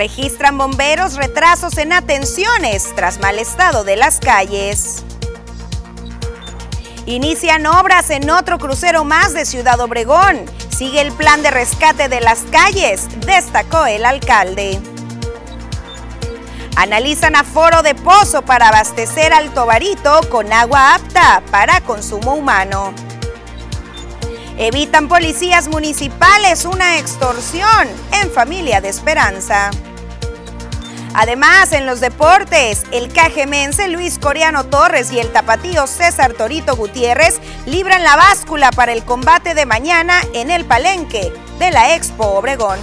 [0.00, 5.04] Registran bomberos retrasos en atenciones tras mal estado de las calles.
[7.04, 10.46] Inician obras en otro crucero más de Ciudad Obregón.
[10.74, 14.80] Sigue el plan de rescate de las calles, destacó el alcalde.
[16.76, 22.94] Analizan aforo de pozo para abastecer al Tobarito con agua apta para consumo humano.
[24.56, 29.70] Evitan policías municipales una extorsión en familia de Esperanza.
[31.14, 37.40] Además, en los deportes, el cajemense Luis Coreano Torres y el tapatío César Torito Gutiérrez
[37.66, 42.78] libran la báscula para el combate de mañana en el palenque de la Expo Obregón.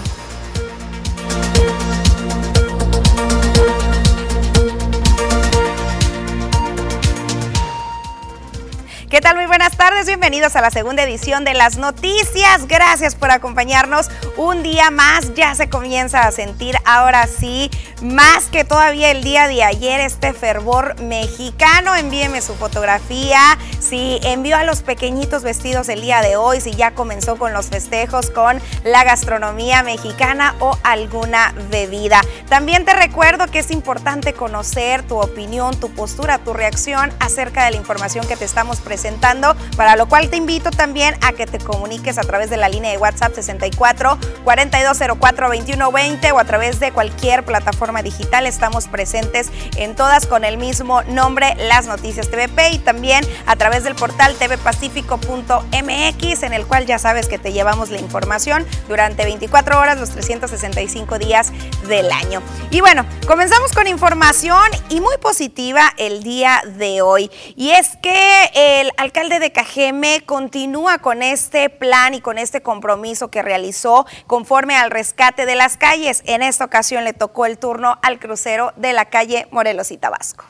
[9.10, 9.38] ¿Qué tal?
[9.38, 12.68] Muy buenas tardes, bienvenidos a la segunda edición de las noticias.
[12.68, 15.34] Gracias por acompañarnos un día más.
[15.34, 17.72] Ya se comienza a sentir ahora sí,
[18.02, 21.96] más que todavía el día de ayer, este fervor mexicano.
[21.96, 23.40] Envíeme su fotografía,
[23.80, 27.68] si envió a los pequeñitos vestidos el día de hoy, si ya comenzó con los
[27.68, 32.20] festejos, con la gastronomía mexicana o alguna bebida.
[32.50, 37.72] También te recuerdo que es importante conocer tu opinión, tu postura, tu reacción acerca de
[37.72, 41.46] la información que te estamos presentando presentando, para lo cual te invito también a que
[41.46, 46.80] te comuniques a través de la línea de WhatsApp 64 4204 2120 o a través
[46.80, 48.48] de cualquier plataforma digital.
[48.48, 53.84] Estamos presentes en todas con el mismo nombre, Las Noticias TVP y también a través
[53.84, 59.80] del portal tvpacífico.mx en el cual ya sabes que te llevamos la información durante 24
[59.80, 61.54] horas los 365 días
[61.88, 62.42] del año.
[62.72, 67.30] Y bueno, comenzamos con información y muy positiva el día de hoy.
[67.56, 72.62] Y es que el el alcalde de Cajeme continúa con este plan y con este
[72.62, 76.24] compromiso que realizó conforme al rescate de las calles.
[76.26, 80.46] En esta ocasión le tocó el turno al crucero de la calle Morelos y Tabasco.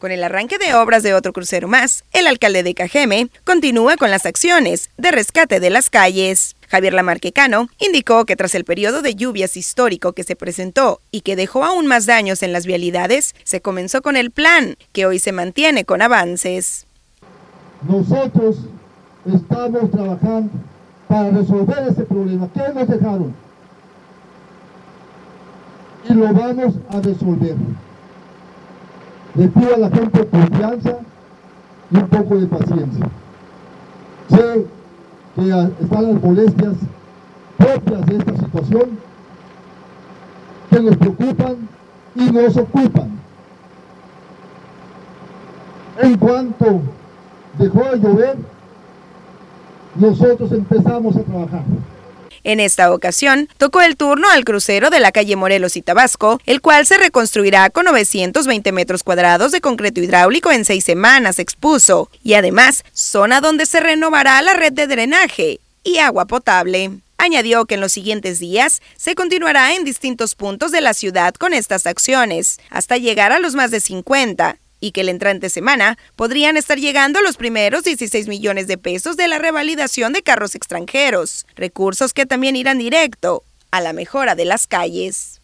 [0.00, 4.10] Con el arranque de obras de otro crucero más, el alcalde de Cajeme continúa con
[4.10, 6.56] las acciones de rescate de las calles.
[6.70, 11.36] Javier Lamarquecano indicó que tras el periodo de lluvias histórico que se presentó y que
[11.36, 15.32] dejó aún más daños en las vialidades, se comenzó con el plan, que hoy se
[15.32, 16.86] mantiene con avances.
[17.86, 18.56] Nosotros
[19.30, 20.50] estamos trabajando
[21.08, 22.48] para resolver ese problema.
[22.54, 23.34] ¿Qué nos dejaron?
[26.08, 27.56] Y lo vamos a resolver.
[29.34, 30.96] Le pido a la gente confianza
[31.90, 33.06] y un poco de paciencia.
[34.28, 34.66] Sé
[35.36, 36.74] que están las molestias
[37.56, 38.98] propias de esta situación,
[40.70, 41.68] que nos preocupan
[42.14, 43.10] y nos ocupan.
[45.98, 46.80] En cuanto
[47.58, 48.36] dejó de llover,
[49.96, 51.62] nosotros empezamos a trabajar.
[52.44, 56.60] En esta ocasión, tocó el turno al crucero de la calle Morelos y Tabasco, el
[56.60, 62.34] cual se reconstruirá con 920 metros cuadrados de concreto hidráulico en seis semanas, expuso, y
[62.34, 66.90] además, zona donde se renovará la red de drenaje y agua potable.
[67.18, 71.52] Añadió que en los siguientes días se continuará en distintos puntos de la ciudad con
[71.52, 76.56] estas acciones, hasta llegar a los más de 50, y que la entrante semana podrían
[76.56, 82.12] estar llegando los primeros 16 millones de pesos de la revalidación de carros extranjeros, recursos
[82.12, 85.40] que también irán directo a la mejora de las calles.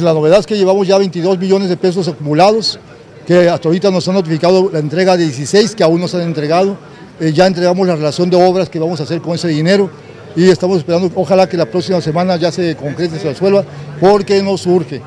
[0.00, 2.80] La novedad es que llevamos ya 22 millones de pesos acumulados,
[3.26, 6.24] que hasta ahorita nos han notificado la entrega de 16 que aún no se han
[6.24, 6.76] entregado.
[7.20, 9.88] Eh, ya entregamos la relación de obras que vamos a hacer con ese dinero
[10.36, 13.64] y estamos esperando, ojalá que la próxima semana ya se concrete, se resuelva,
[14.00, 15.00] porque nos surge.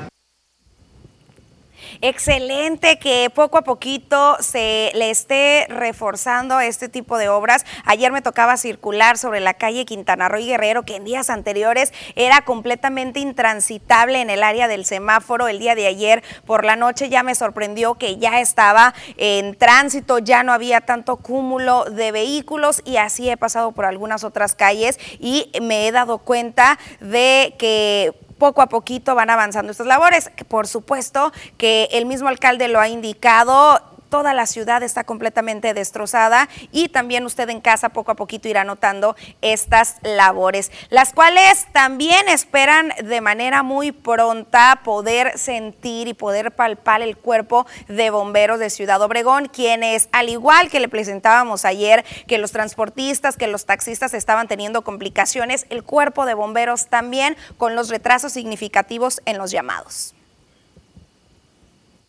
[2.00, 7.66] Excelente que poco a poquito se le esté reforzando este tipo de obras.
[7.84, 12.42] Ayer me tocaba circular sobre la calle Quintana Roo Guerrero, que en días anteriores era
[12.42, 15.48] completamente intransitable en el área del semáforo.
[15.48, 20.20] El día de ayer por la noche ya me sorprendió que ya estaba en tránsito,
[20.20, 25.00] ya no había tanto cúmulo de vehículos y así he pasado por algunas otras calles
[25.18, 30.30] y me he dado cuenta de que poco a poquito van avanzando estas labores.
[30.48, 36.48] Por supuesto que el mismo alcalde lo ha indicado, toda la ciudad está completamente destrozada
[36.72, 42.28] y también usted en casa poco a poquito irá notando estas labores, las cuales también
[42.28, 48.70] esperan de manera muy pronta poder sentir y poder palpar el cuerpo de bomberos de
[48.70, 54.14] Ciudad Obregón, quienes al igual que le presentábamos ayer que los transportistas, que los taxistas
[54.14, 60.14] estaban teniendo complicaciones, el cuerpo de bomberos también con los retrasos significativos en los llamados.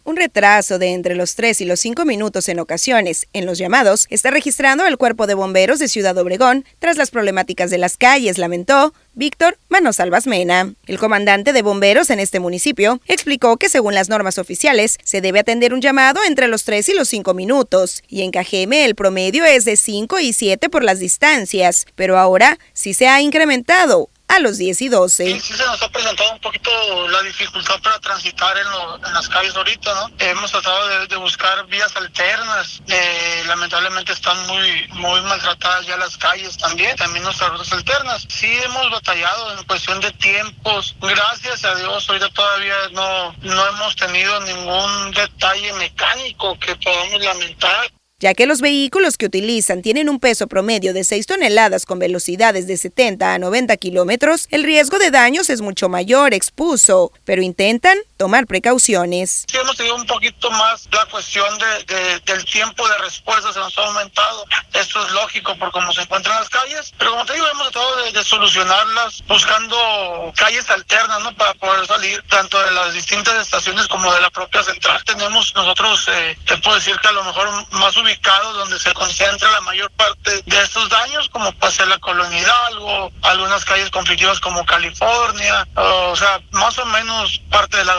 [0.09, 4.07] Un retraso de entre los 3 y los 5 minutos en ocasiones en los llamados
[4.09, 8.39] está registrando el Cuerpo de Bomberos de Ciudad Obregón tras las problemáticas de las calles,
[8.39, 10.73] lamentó Víctor Manosalvas Mena.
[10.87, 15.41] El comandante de bomberos en este municipio explicó que según las normas oficiales se debe
[15.41, 19.45] atender un llamado entre los 3 y los 5 minutos y en Cajeme el promedio
[19.45, 24.39] es de 5 y 7 por las distancias, pero ahora sí se ha incrementado a
[24.39, 25.39] los 10 y 12.
[25.41, 26.69] Sí, se nos ha presentado un poquito
[27.09, 30.11] la dificultad para transitar en, en las calles ahorita, ¿no?
[30.19, 32.79] Hemos tratado de, buscar vías alternas.
[32.87, 38.25] Eh, lamentablemente están muy, muy maltratadas ya las calles también, también nuestras rutas alternas.
[38.29, 40.95] Sí hemos batallado en cuestión de tiempos.
[41.01, 47.91] Gracias a Dios, ahorita todavía no, no hemos tenido ningún detalle mecánico que podamos lamentar
[48.19, 52.67] ya que los vehículos que utilizan tienen un peso promedio de 6 toneladas con velocidades
[52.67, 57.97] de 70 a 90 kilómetros, el riesgo de daños es mucho mayor, expuso, pero intentan
[58.19, 59.45] tomar precauciones.
[59.49, 63.75] Sí, hemos tenido un poquito más la cuestión de, del tiempo de respuesta, se nos
[63.77, 64.45] ha aumentado.
[64.73, 68.11] Esto es lógico por cómo se encuentran las calles, pero como te digo, hemos tratado
[68.11, 71.33] de, solucionarlas buscando calles alternas, ¿no?
[71.35, 75.01] Para poder salir tanto de las distintas estaciones como de la propia central.
[75.05, 79.49] Tenemos nosotros, eh, te puedo decir que a lo mejor más ubicados donde se concentra
[79.49, 84.65] la mayor parte de estos daños, como pase la Colonia Hidalgo, algunas calles conflictivas como
[84.65, 87.95] California, o sea, más o menos parte de la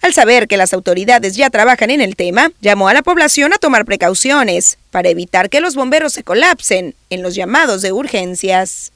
[0.00, 3.58] Al saber que las autoridades ya trabajan en el tema, llamó a la población a
[3.58, 8.92] tomar precauciones para evitar que los bomberos se colapsen en los llamados de urgencias.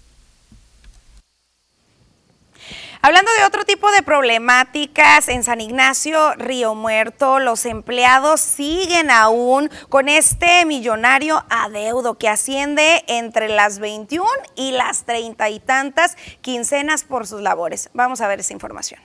[3.00, 9.70] Hablando de otro tipo de problemáticas, en San Ignacio, Río Muerto, los empleados siguen aún
[9.88, 17.04] con este millonario adeudo que asciende entre las 21 y las 30 y tantas quincenas
[17.04, 17.88] por sus labores.
[17.94, 19.00] Vamos a ver esa información.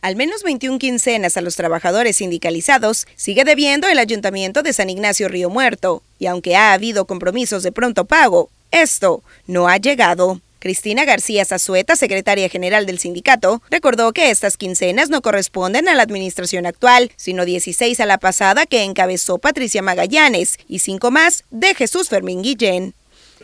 [0.00, 5.26] Al menos 21 quincenas a los trabajadores sindicalizados sigue debiendo el Ayuntamiento de San Ignacio
[5.28, 10.40] Río Muerto, y aunque ha habido compromisos de pronto pago, esto no ha llegado.
[10.58, 16.02] Cristina García Zazueta, secretaria general del sindicato, recordó que estas quincenas no corresponden a la
[16.02, 21.74] administración actual, sino 16 a la pasada que encabezó Patricia Magallanes y cinco más de
[21.74, 22.94] Jesús Fermín Guillén.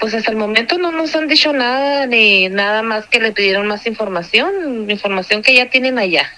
[0.00, 3.66] Pues hasta el momento no nos han dicho nada ni nada más que le pidieron
[3.68, 6.28] más información, información que ya tienen allá.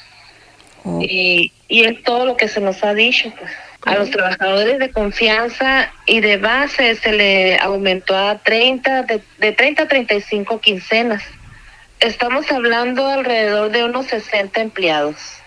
[0.85, 1.01] Oh.
[1.01, 3.33] Y, y es todo lo que se nos ha dicho.
[3.39, 3.51] Pues.
[3.87, 9.53] A los trabajadores de confianza y de base se le aumentó a 30, de, de
[9.53, 11.23] 30 a 35 quincenas.
[12.01, 15.41] Estamos hablando alrededor de unos 60 empleados.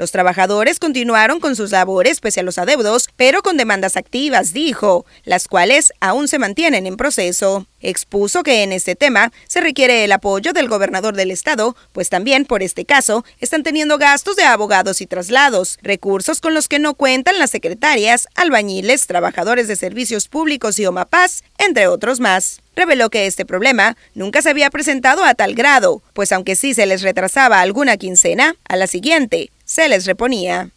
[0.00, 5.04] Los trabajadores continuaron con sus labores pese a los adeudos, pero con demandas activas, dijo,
[5.24, 7.66] las cuales aún se mantienen en proceso.
[7.82, 12.46] Expuso que en este tema se requiere el apoyo del gobernador del estado, pues también
[12.46, 16.94] por este caso están teniendo gastos de abogados y traslados, recursos con los que no
[16.94, 23.26] cuentan las secretarias, albañiles, trabajadores de servicios públicos y OMAPAS, entre otros más reveló que
[23.26, 27.60] este problema nunca se había presentado a tal grado, pues aunque sí se les retrasaba
[27.60, 30.68] alguna quincena, a la siguiente se les reponía.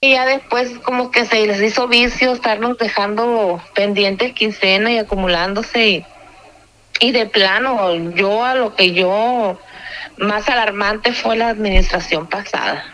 [0.00, 6.06] Y ya después como que se les hizo vicio estarnos dejando pendientes quincena y acumulándose.
[7.00, 9.60] Y, de plano, yo a lo que yo
[10.16, 12.84] más alarmante fue la administración pasada.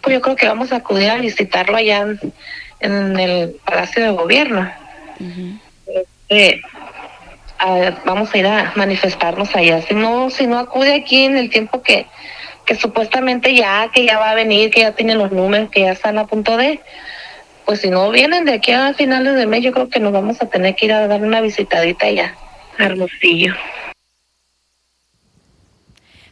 [0.00, 2.06] Pues yo creo que vamos a acudir a visitarlo allá
[2.78, 4.70] en, el Palacio de Gobierno.
[6.28, 6.62] Este,
[8.04, 9.82] vamos a ir a manifestarnos allá.
[9.82, 12.06] Si no, si no acude aquí en el tiempo que,
[12.64, 15.92] que supuestamente ya, que ya va a venir, que ya tiene los números, que ya
[15.92, 16.80] están a punto de,
[17.64, 20.40] pues si no vienen de aquí a finales de mes, yo creo que nos vamos
[20.40, 22.34] a tener que ir a dar una visitadita allá,
[22.78, 23.54] a Hermosillo.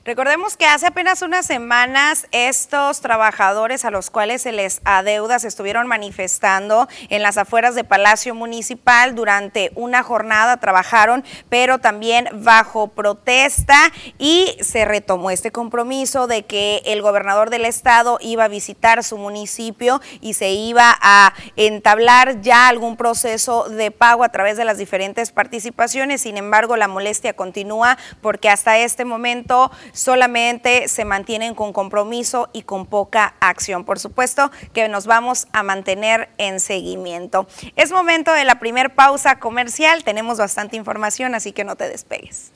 [0.04, 5.46] Recordemos que hace apenas unas semanas estos trabajadores a los cuales se les adeuda se
[5.46, 12.88] estuvieron manifestando en las afueras de Palacio Municipal durante una jornada, trabajaron, pero también bajo
[12.88, 13.76] protesta
[14.18, 19.18] y se retomó este compromiso de que el gobernador del estado iba a visitar su
[19.18, 24.78] municipio y se iba a entablar ya algún proceso de pago a través de las
[24.78, 26.22] diferentes participaciones.
[26.22, 32.62] Sin embargo, la molestia continúa porque hasta este momento solamente se mantienen con compromiso y
[32.62, 33.84] con poca acción.
[33.84, 37.46] Por supuesto que nos vamos a mantener en seguimiento.
[37.76, 40.04] Es momento de la primer pausa comercial.
[40.04, 42.52] Tenemos bastante información, así que no te despegues.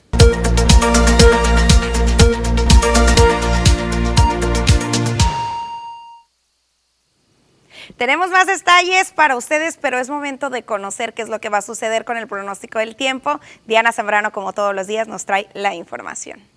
[7.97, 11.59] Tenemos más detalles para ustedes, pero es momento de conocer qué es lo que va
[11.59, 13.39] a suceder con el pronóstico del tiempo.
[13.65, 16.56] Diana Zambrano, como todos los días, nos trae la información.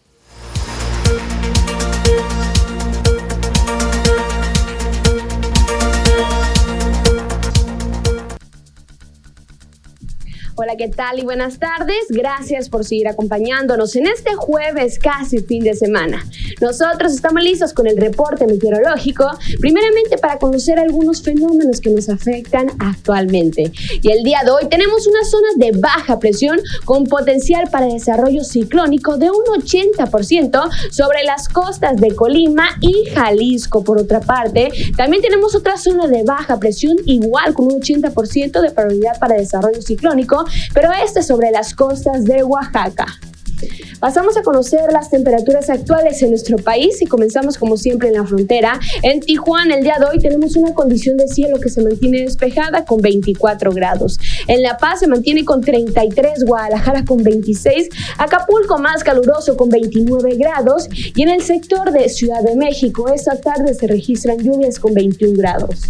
[10.62, 12.04] Hola, ¿qué tal y buenas tardes?
[12.10, 16.22] Gracias por seguir acompañándonos en este jueves casi fin de semana.
[16.60, 19.24] Nosotros estamos listos con el reporte meteorológico,
[19.58, 23.72] primeramente para conocer algunos fenómenos que nos afectan actualmente.
[24.02, 28.44] Y el día de hoy tenemos unas zonas de baja presión con potencial para desarrollo
[28.44, 33.82] ciclónico de un 80% sobre las costas de Colima y Jalisco.
[33.82, 38.70] Por otra parte, también tenemos otra zona de baja presión igual con un 80% de
[38.72, 43.06] probabilidad para desarrollo ciclónico pero este sobre las costas de Oaxaca.
[43.98, 48.24] Pasamos a conocer las temperaturas actuales en nuestro país y comenzamos como siempre en la
[48.24, 48.80] frontera.
[49.02, 52.84] En Tijuana el día de hoy tenemos una condición de cielo que se mantiene despejada
[52.84, 54.18] con 24 grados.
[54.46, 57.88] En La Paz se mantiene con 33, Guadalajara con 26,
[58.18, 63.38] Acapulco más caluroso con 29 grados y en el sector de Ciudad de México esta
[63.38, 65.82] tarde se registran lluvias con 21 grados.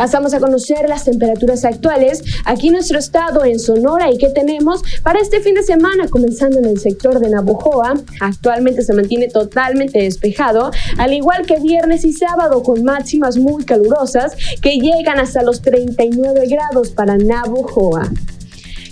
[0.00, 4.82] Pasamos a conocer las temperaturas actuales aquí en nuestro estado, en Sonora, y qué tenemos
[5.02, 8.00] para este fin de semana, comenzando en el sector de Navojoa.
[8.18, 14.32] Actualmente se mantiene totalmente despejado, al igual que viernes y sábado, con máximas muy calurosas
[14.62, 18.10] que llegan hasta los 39 grados para Navojoa.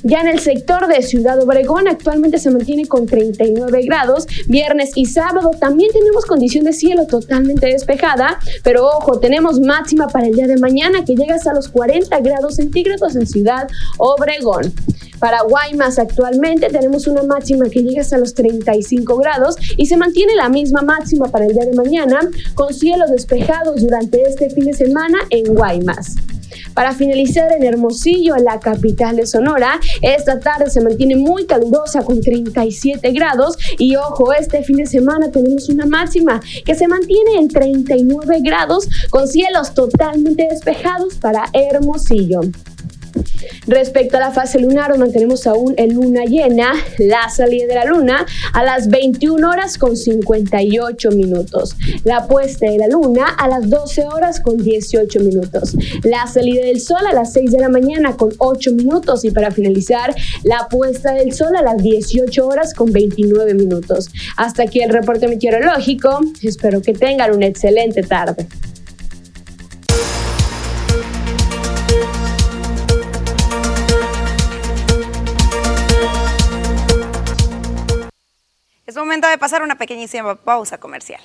[0.02, 4.26] Ya en el sector de Ciudad Obregón actualmente se mantiene con 39 grados.
[4.46, 10.26] Viernes y sábado también tenemos condición de cielo totalmente despejada, pero ojo, tenemos máxima para
[10.26, 14.72] el día de mañana que llega hasta los 40 grados centígrados en Ciudad Obregón.
[15.18, 20.34] Para Guaymas actualmente tenemos una máxima que llega hasta los 35 grados y se mantiene
[20.36, 22.20] la misma máxima para el día de mañana
[22.54, 26.14] con cielos despejados durante este fin de semana en Guaymas.
[26.78, 32.20] Para finalizar en Hermosillo, la capital de Sonora, esta tarde se mantiene muy calurosa con
[32.20, 37.48] 37 grados y ojo, este fin de semana tenemos una máxima que se mantiene en
[37.48, 42.42] 39 grados con cielos totalmente despejados para Hermosillo.
[43.66, 48.26] Respecto a la fase lunar, mantenemos aún en luna llena, la salida de la luna
[48.52, 54.06] a las 21 horas con 58 minutos, la puesta de la luna a las 12
[54.06, 58.30] horas con 18 minutos, la salida del sol a las 6 de la mañana con
[58.38, 63.54] 8 minutos y para finalizar, la puesta del sol a las 18 horas con 29
[63.54, 64.08] minutos.
[64.36, 68.46] Hasta aquí el reporte meteorológico, espero que tengan una excelente tarde.
[79.18, 81.20] Momento de pasar una pequeñísima pausa comercial.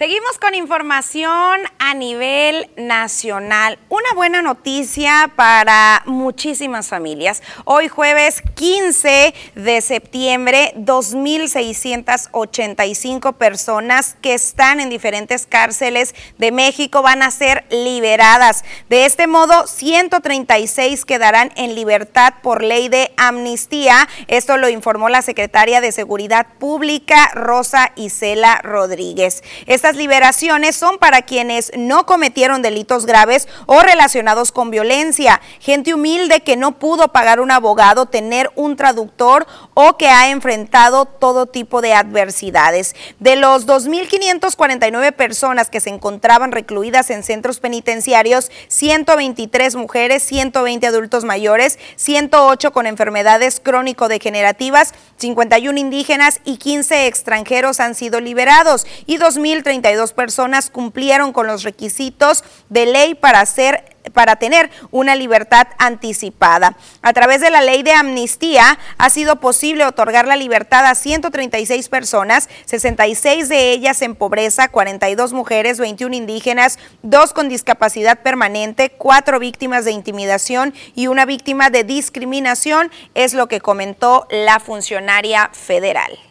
[0.00, 3.78] Seguimos con información a nivel nacional.
[3.90, 7.42] Una buena noticia para muchísimas familias.
[7.66, 17.22] Hoy jueves 15 de septiembre, 2.685 personas que están en diferentes cárceles de México van
[17.22, 18.64] a ser liberadas.
[18.88, 24.08] De este modo, 136 quedarán en libertad por ley de amnistía.
[24.28, 29.44] Esto lo informó la secretaria de Seguridad Pública, Rosa Isela Rodríguez.
[29.66, 36.40] Esta liberaciones son para quienes no cometieron delitos graves o relacionados con violencia, gente humilde
[36.40, 41.80] que no pudo pagar un abogado, tener un traductor o que ha enfrentado todo tipo
[41.80, 42.94] de adversidades.
[43.18, 51.24] De los 2.549 personas que se encontraban recluidas en centros penitenciarios, 123 mujeres, 120 adultos
[51.24, 59.79] mayores, 108 con enfermedades crónico-degenerativas, 51 indígenas y 15 extranjeros han sido liberados y 2.030
[60.12, 66.76] personas cumplieron con los requisitos de ley para ser para tener una libertad anticipada.
[67.02, 71.88] A través de la ley de amnistía ha sido posible otorgar la libertad a 136
[71.88, 79.38] personas, 66 de ellas en pobreza, 42 mujeres, 21 indígenas, dos con discapacidad permanente, cuatro
[79.38, 86.29] víctimas de intimidación y una víctima de discriminación, es lo que comentó la funcionaria federal.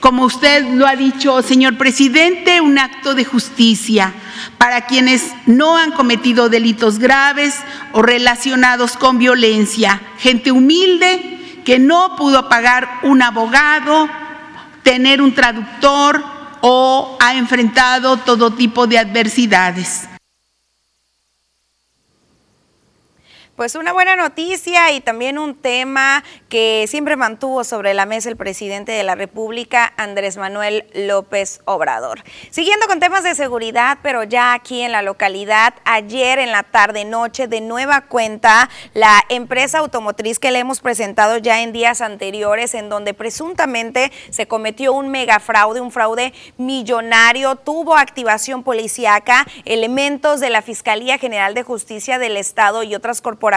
[0.00, 4.14] Como usted lo ha dicho, señor presidente, un acto de justicia
[4.58, 7.54] para quienes no han cometido delitos graves
[7.92, 14.08] o relacionados con violencia, gente humilde que no pudo pagar un abogado,
[14.82, 16.24] tener un traductor
[16.62, 20.09] o ha enfrentado todo tipo de adversidades.
[23.60, 28.36] Pues una buena noticia y también un tema que siempre mantuvo sobre la mesa el
[28.38, 32.22] presidente de la República, Andrés Manuel López Obrador.
[32.48, 37.04] Siguiendo con temas de seguridad, pero ya aquí en la localidad, ayer en la tarde
[37.04, 42.72] noche de nueva cuenta, la empresa automotriz que le hemos presentado ya en días anteriores,
[42.72, 50.48] en donde presuntamente se cometió un megafraude, un fraude millonario, tuvo activación policíaca, elementos de
[50.48, 53.49] la Fiscalía General de Justicia del Estado y otras corporaciones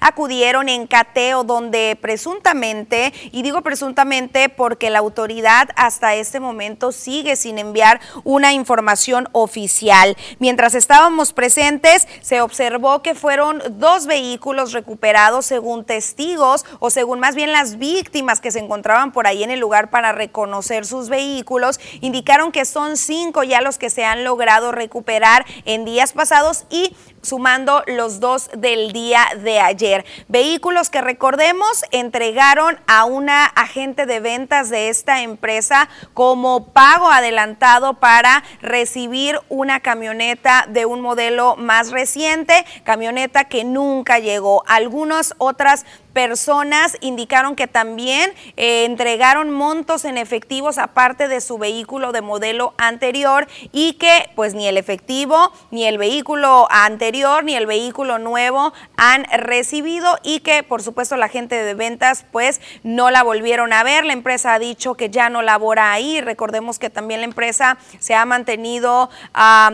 [0.00, 7.36] acudieron en cateo donde presuntamente, y digo presuntamente porque la autoridad hasta este momento sigue
[7.36, 10.16] sin enviar una información oficial.
[10.38, 17.34] Mientras estábamos presentes, se observó que fueron dos vehículos recuperados según testigos o según más
[17.34, 21.80] bien las víctimas que se encontraban por ahí en el lugar para reconocer sus vehículos,
[22.00, 26.94] indicaron que son cinco ya los que se han logrado recuperar en días pasados y
[27.22, 30.04] sumando los dos del día de ayer.
[30.28, 37.94] Vehículos que recordemos entregaron a una agente de ventas de esta empresa como pago adelantado
[37.94, 44.64] para recibir una camioneta de un modelo más reciente, camioneta que nunca llegó.
[44.66, 52.12] Algunas otras personas indicaron que también eh, entregaron montos en efectivos aparte de su vehículo
[52.12, 57.66] de modelo anterior y que pues ni el efectivo, ni el vehículo anterior, ni el
[57.66, 63.22] vehículo nuevo han recibido y que por supuesto la gente de ventas pues no la
[63.22, 64.04] volvieron a ver.
[64.04, 66.20] La empresa ha dicho que ya no labora ahí.
[66.20, 69.10] Recordemos que también la empresa se ha mantenido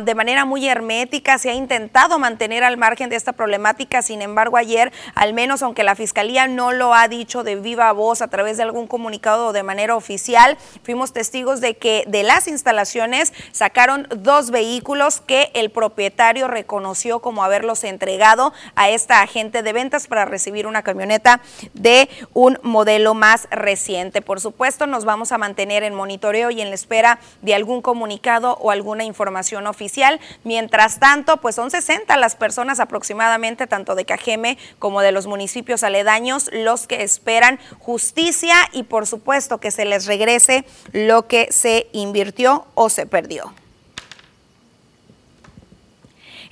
[0.04, 4.02] de manera muy hermética, se ha intentado mantener al margen de esta problemática.
[4.02, 8.20] Sin embargo, ayer, al menos aunque la fiscalía no lo ha dicho de viva voz
[8.20, 10.58] a través de algún comunicado de manera oficial.
[10.82, 17.42] Fuimos testigos de que de las instalaciones sacaron dos vehículos que el propietario reconoció como
[17.42, 21.40] haberlos entregado a esta agente de ventas para recibir una camioneta
[21.72, 24.20] de un modelo más reciente.
[24.20, 28.58] Por supuesto, nos vamos a mantener en monitoreo y en la espera de algún comunicado
[28.60, 30.20] o alguna información oficial.
[30.44, 35.82] Mientras tanto, pues son 60 las personas aproximadamente, tanto de Cajeme como de los municipios
[35.82, 36.17] aledaños
[36.52, 42.66] los que esperan justicia y por supuesto que se les regrese lo que se invirtió
[42.74, 43.52] o se perdió.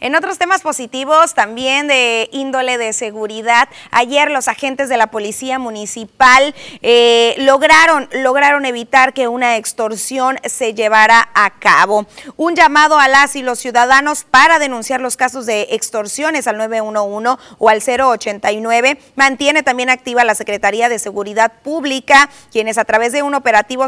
[0.00, 5.58] En otros temas positivos, también de índole de seguridad, ayer los agentes de la Policía
[5.58, 12.06] Municipal eh, lograron, lograron evitar que una extorsión se llevara a cabo.
[12.36, 17.42] Un llamado a las y los ciudadanos para denunciar los casos de extorsiones al 911
[17.58, 23.22] o al 089 mantiene también activa la Secretaría de Seguridad Pública, quienes a través de
[23.22, 23.86] un operativo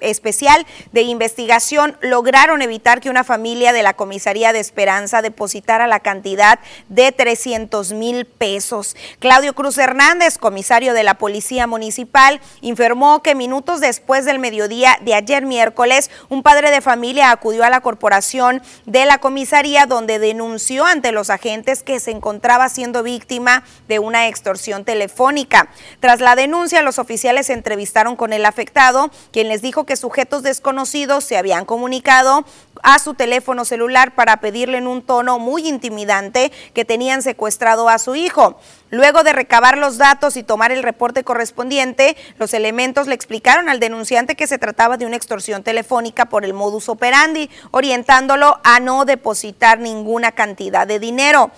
[0.00, 5.88] especial de investigación lograron evitar que una familia de la Comisaría de Esperanza de depositara
[5.88, 8.94] la cantidad de 300 mil pesos.
[9.18, 15.14] Claudio Cruz Hernández, comisario de la Policía Municipal, informó que minutos después del mediodía de
[15.14, 20.84] ayer miércoles, un padre de familia acudió a la corporación de la comisaría donde denunció
[20.84, 25.68] ante los agentes que se encontraba siendo víctima de una extorsión telefónica.
[25.98, 30.44] Tras la denuncia, los oficiales se entrevistaron con el afectado, quien les dijo que sujetos
[30.44, 32.44] desconocidos se habían comunicado
[32.84, 37.98] a su teléfono celular para pedirle en un tono muy intimidante que tenían secuestrado a
[37.98, 38.58] su hijo.
[38.90, 43.80] Luego de recabar los datos y tomar el reporte correspondiente, los elementos le explicaron al
[43.80, 49.04] denunciante que se trataba de una extorsión telefónica por el modus operandi, orientándolo a no
[49.04, 51.50] depositar ninguna cantidad de dinero.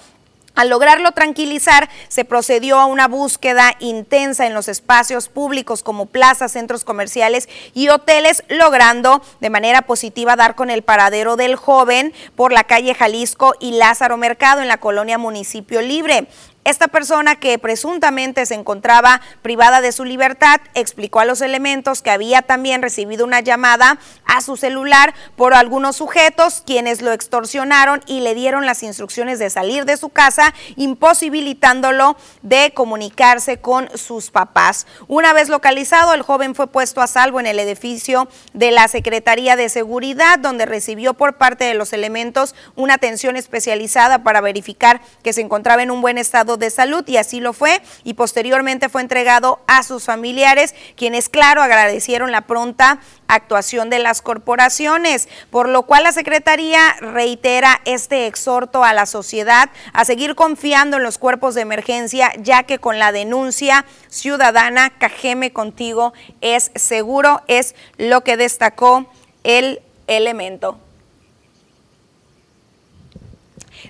[0.56, 6.52] Al lograrlo tranquilizar, se procedió a una búsqueda intensa en los espacios públicos como plazas,
[6.52, 12.52] centros comerciales y hoteles, logrando de manera positiva dar con el paradero del joven por
[12.52, 16.26] la calle Jalisco y Lázaro Mercado en la colonia Municipio Libre.
[16.66, 22.10] Esta persona que presuntamente se encontraba privada de su libertad explicó a los elementos que
[22.10, 28.18] había también recibido una llamada a su celular por algunos sujetos quienes lo extorsionaron y
[28.18, 34.88] le dieron las instrucciones de salir de su casa, imposibilitándolo de comunicarse con sus papás.
[35.06, 39.54] Una vez localizado, el joven fue puesto a salvo en el edificio de la Secretaría
[39.54, 45.32] de Seguridad, donde recibió por parte de los elementos una atención especializada para verificar que
[45.32, 49.02] se encontraba en un buen estado de salud y así lo fue y posteriormente fue
[49.02, 55.82] entregado a sus familiares, quienes claro agradecieron la pronta actuación de las corporaciones, por lo
[55.82, 61.54] cual la Secretaría reitera este exhorto a la sociedad a seguir confiando en los cuerpos
[61.54, 68.36] de emergencia, ya que con la denuncia ciudadana Cajeme contigo es seguro, es lo que
[68.36, 69.06] destacó
[69.44, 70.78] el elemento.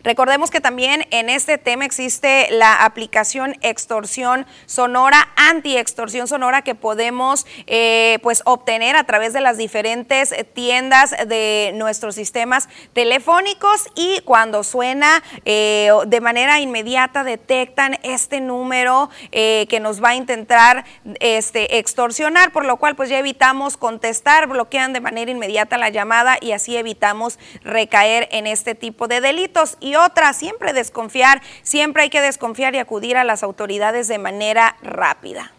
[0.07, 7.45] Recordemos que también en este tema existe la aplicación extorsión sonora, anti-extorsión sonora que podemos
[7.66, 14.62] eh, pues obtener a través de las diferentes tiendas de nuestros sistemas telefónicos y cuando
[14.62, 20.85] suena eh, de manera inmediata detectan este número eh, que nos va a intentar
[21.19, 26.38] este, extorsionar, por lo cual pues ya evitamos contestar, bloquean de manera inmediata la llamada
[26.40, 29.77] y así evitamos recaer en este tipo de delitos.
[29.81, 34.77] Y otra, siempre desconfiar, siempre hay que desconfiar y acudir a las autoridades de manera
[34.83, 35.53] rápida.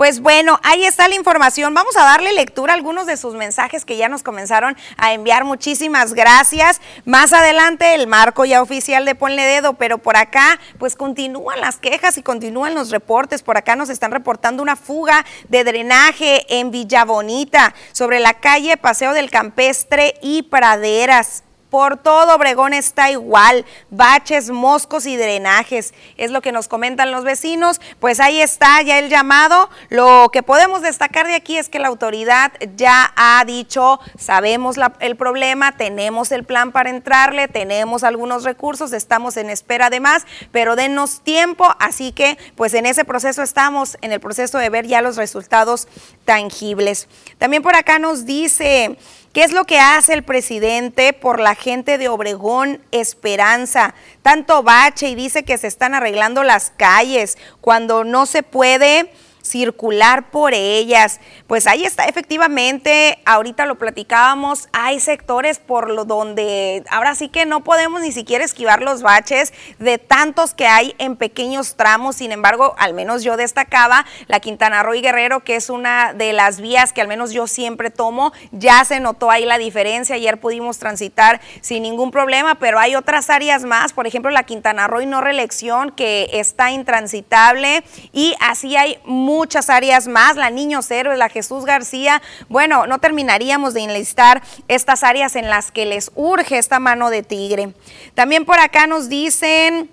[0.00, 1.74] Pues bueno, ahí está la información.
[1.74, 5.44] Vamos a darle lectura a algunos de sus mensajes que ya nos comenzaron a enviar.
[5.44, 6.80] Muchísimas gracias.
[7.04, 11.76] Más adelante el marco ya oficial de Ponle Dedo, pero por acá pues continúan las
[11.76, 13.42] quejas y continúan los reportes.
[13.42, 18.78] Por acá nos están reportando una fuga de drenaje en Villa Bonita sobre la calle
[18.78, 21.42] Paseo del Campestre y Praderas.
[21.70, 25.94] Por todo Obregón está igual, baches, moscos y drenajes.
[26.16, 27.80] Es lo que nos comentan los vecinos.
[28.00, 29.70] Pues ahí está ya el llamado.
[29.88, 35.16] Lo que podemos destacar de aquí es que la autoridad ya ha dicho, sabemos el
[35.16, 40.74] problema, tenemos el plan para entrarle, tenemos algunos recursos, estamos en espera de más, pero
[40.74, 41.72] denos tiempo.
[41.78, 45.86] Así que pues en ese proceso estamos, en el proceso de ver ya los resultados
[46.24, 47.06] tangibles.
[47.38, 48.98] También por acá nos dice...
[49.32, 53.94] ¿Qué es lo que hace el presidente por la gente de Obregón Esperanza?
[54.22, 59.12] Tanto bache y dice que se están arreglando las calles cuando no se puede
[59.50, 61.20] circular por ellas.
[61.46, 67.46] Pues ahí está, efectivamente, ahorita lo platicábamos, hay sectores por lo donde ahora sí que
[67.46, 72.16] no podemos ni siquiera esquivar los baches de tantos que hay en pequeños tramos.
[72.16, 76.32] Sin embargo, al menos yo destacaba la Quintana Roo y Guerrero, que es una de
[76.32, 78.32] las vías que al menos yo siempre tomo.
[78.52, 80.16] Ya se notó ahí la diferencia.
[80.16, 84.86] Ayer pudimos transitar sin ningún problema, pero hay otras áreas más, por ejemplo, la Quintana
[84.86, 87.82] Roo y no reelección, que está intransitable
[88.12, 88.98] y así hay
[89.40, 92.20] muchas áreas más, la Niños Héroes, la Jesús García.
[92.50, 97.22] Bueno, no terminaríamos de enlistar estas áreas en las que les urge esta mano de
[97.22, 97.72] tigre.
[98.14, 99.88] También por acá nos dicen...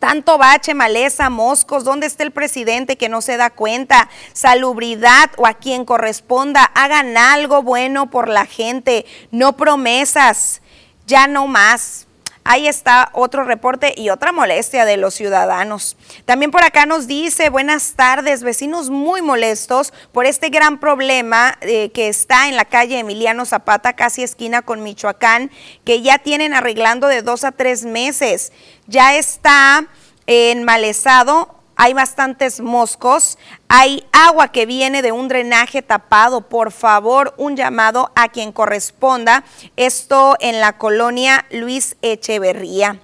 [0.00, 4.08] Tanto bache, maleza, moscos, ¿dónde está el presidente que no se da cuenta?
[4.32, 10.62] Salubridad o a quien corresponda, hagan algo bueno por la gente, no promesas,
[11.06, 12.06] ya no más.
[12.42, 15.96] Ahí está otro reporte y otra molestia de los ciudadanos.
[16.24, 21.90] También por acá nos dice, buenas tardes, vecinos muy molestos por este gran problema eh,
[21.92, 25.50] que está en la calle Emiliano Zapata, casi esquina con Michoacán,
[25.84, 28.52] que ya tienen arreglando de dos a tres meses.
[28.86, 29.86] Ya está
[30.26, 36.42] enmalezado hay bastantes moscos, hay agua que viene de un drenaje tapado.
[36.42, 39.44] Por favor, un llamado a quien corresponda.
[39.76, 43.00] Esto en la colonia Luis Echeverría.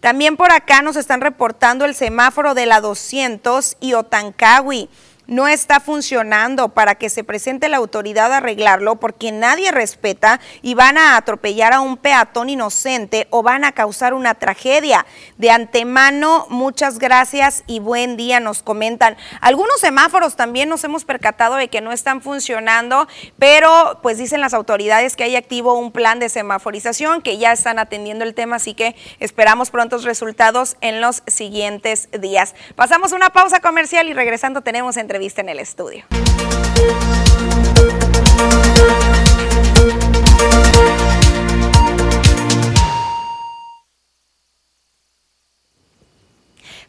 [0.00, 4.90] También por acá nos están reportando el semáforo de la 200 y Otancawi
[5.28, 10.74] no está funcionando para que se presente la autoridad a arreglarlo porque nadie respeta y
[10.74, 15.06] van a atropellar a un peatón inocente o van a causar una tragedia.
[15.36, 19.16] De antemano, muchas gracias y buen día, nos comentan.
[19.42, 23.06] Algunos semáforos también nos hemos percatado de que no están funcionando,
[23.38, 27.78] pero pues dicen las autoridades que hay activo un plan de semaforización, que ya están
[27.78, 32.54] atendiendo el tema, así que esperamos prontos resultados en los siguientes días.
[32.76, 36.04] Pasamos una pausa comercial y regresando tenemos entre en el estudio.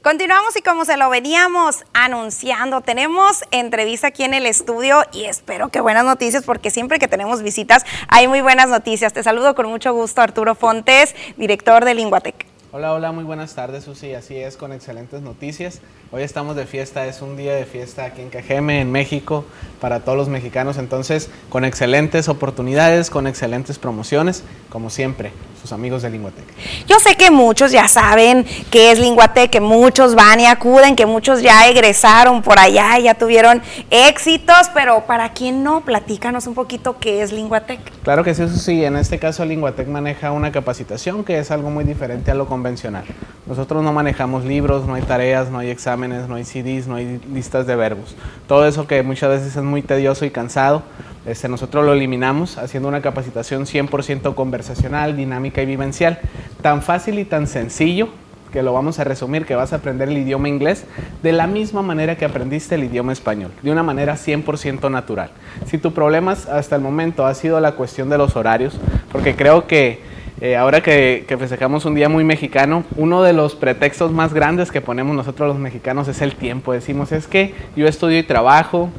[0.01, 5.69] Continuamos y como se lo veníamos anunciando, tenemos entrevista aquí en el estudio y espero
[5.69, 9.11] que buenas noticias porque siempre que tenemos visitas hay muy buenas noticias.
[9.11, 12.48] Te saludo con mucho gusto Arturo Fontes, director de Linguatec.
[12.71, 14.13] Hola, hola, muy buenas tardes, Susi.
[14.13, 15.79] Así es, con excelentes noticias.
[16.11, 19.43] Hoy estamos de fiesta, es un día de fiesta aquí en Cajeme, en México,
[19.81, 20.77] para todos los mexicanos.
[20.77, 26.45] Entonces, con excelentes oportunidades, con excelentes promociones, como siempre, sus amigos de Linguatec.
[26.87, 31.05] Yo sé que muchos ya saben qué es Linguatec, que muchos van y acuden, que
[31.05, 36.97] muchos ya egresaron por allá, ya tuvieron éxitos, pero para quien no, platícanos un poquito
[36.99, 37.79] qué es Linguatec.
[38.03, 38.85] Claro que sí, Susi.
[38.85, 43.05] En este caso, Linguatec maneja una capacitación que es algo muy diferente a lo convencional.
[43.47, 47.21] Nosotros no manejamos libros, no hay tareas, no hay exámenes, no hay CDs, no hay
[47.33, 48.15] listas de verbos.
[48.47, 50.83] Todo eso que muchas veces es muy tedioso y cansado,
[51.25, 56.19] este, nosotros lo eliminamos haciendo una capacitación 100% conversacional, dinámica y vivencial.
[56.61, 58.09] Tan fácil y tan sencillo
[58.51, 60.83] que lo vamos a resumir, que vas a aprender el idioma inglés
[61.23, 65.29] de la misma manera que aprendiste el idioma español, de una manera 100% natural.
[65.65, 68.77] Si tu problema hasta el momento ha sido la cuestión de los horarios,
[69.13, 73.55] porque creo que eh, ahora que, que, festejamos un día muy mexicano, uno de los
[73.55, 76.73] pretextos más grandes que ponemos nosotros los mexicanos es el tiempo.
[76.73, 78.89] Decimos, es que yo estudio y trabajo,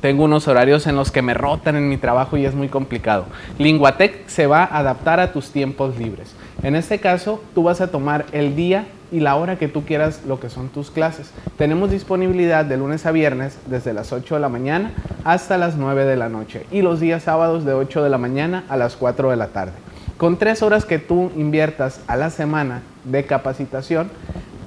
[0.00, 3.26] tengo unos horarios en los que me rotan en mi trabajo y es muy complicado.
[3.58, 6.34] Linguatec se va a adaptar a tus tiempos libres.
[6.62, 10.22] En este caso, tú vas a tomar el día y la hora que tú quieras
[10.26, 11.32] lo que son tus clases.
[11.56, 14.92] Tenemos disponibilidad de lunes a viernes desde las 8 de la mañana
[15.24, 18.64] hasta las 9 de la noche y los días sábados de 8 de la mañana
[18.68, 19.72] a las 4 de la tarde.
[20.16, 24.10] Con tres horas que tú inviertas a la semana de capacitación,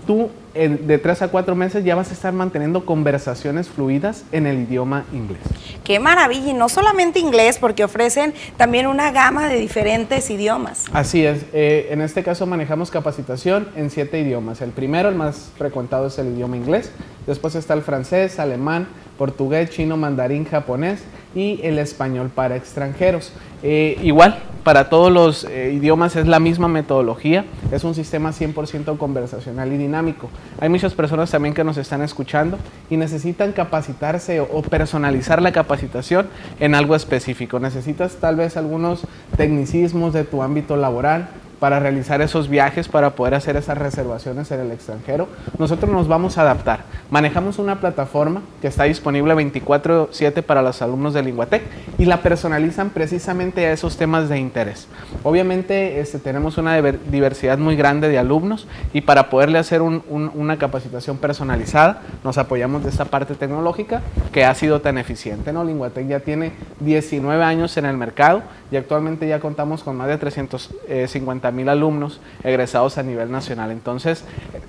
[0.05, 4.59] tú de tres a cuatro meses ya vas a estar manteniendo conversaciones fluidas en el
[4.59, 5.41] idioma inglés.
[5.83, 10.85] Qué maravilla, y no solamente inglés, porque ofrecen también una gama de diferentes idiomas.
[10.91, 14.61] Así es, eh, en este caso manejamos capacitación en siete idiomas.
[14.61, 16.91] El primero, el más frecuentado, es el idioma inglés,
[17.27, 21.03] después está el francés, alemán, portugués, chino, mandarín, japonés
[21.35, 23.33] y el español para extranjeros.
[23.61, 28.97] Eh, igual, para todos los eh, idiomas es la misma metodología, es un sistema 100%
[28.97, 30.29] conversacional y dinámico.
[30.59, 32.57] Hay muchas personas también que nos están escuchando
[32.89, 36.27] y necesitan capacitarse o personalizar la capacitación
[36.59, 37.59] en algo específico.
[37.59, 39.01] Necesitas tal vez algunos
[39.37, 44.61] tecnicismos de tu ámbito laboral, para realizar esos viajes, para poder hacer esas reservaciones en
[44.61, 45.27] el extranjero.
[45.57, 46.83] Nosotros nos vamos a adaptar.
[47.11, 51.63] Manejamos una plataforma que está disponible 24/7 para los alumnos de Linguatec
[51.97, 54.87] y la personalizan precisamente a esos temas de interés.
[55.23, 61.17] Obviamente este, tenemos una diversidad muy grande de alumnos y para poderle hacer una capacitación
[61.17, 65.51] personalizada nos apoyamos de esta parte tecnológica que ha sido tan eficiente.
[65.51, 65.63] ¿no?
[65.63, 70.17] Linguatec ya tiene 19 años en el mercado y actualmente ya contamos con más de
[70.17, 73.71] 350 mil alumnos egresados a nivel nacional.
[73.71, 74.23] Entonces,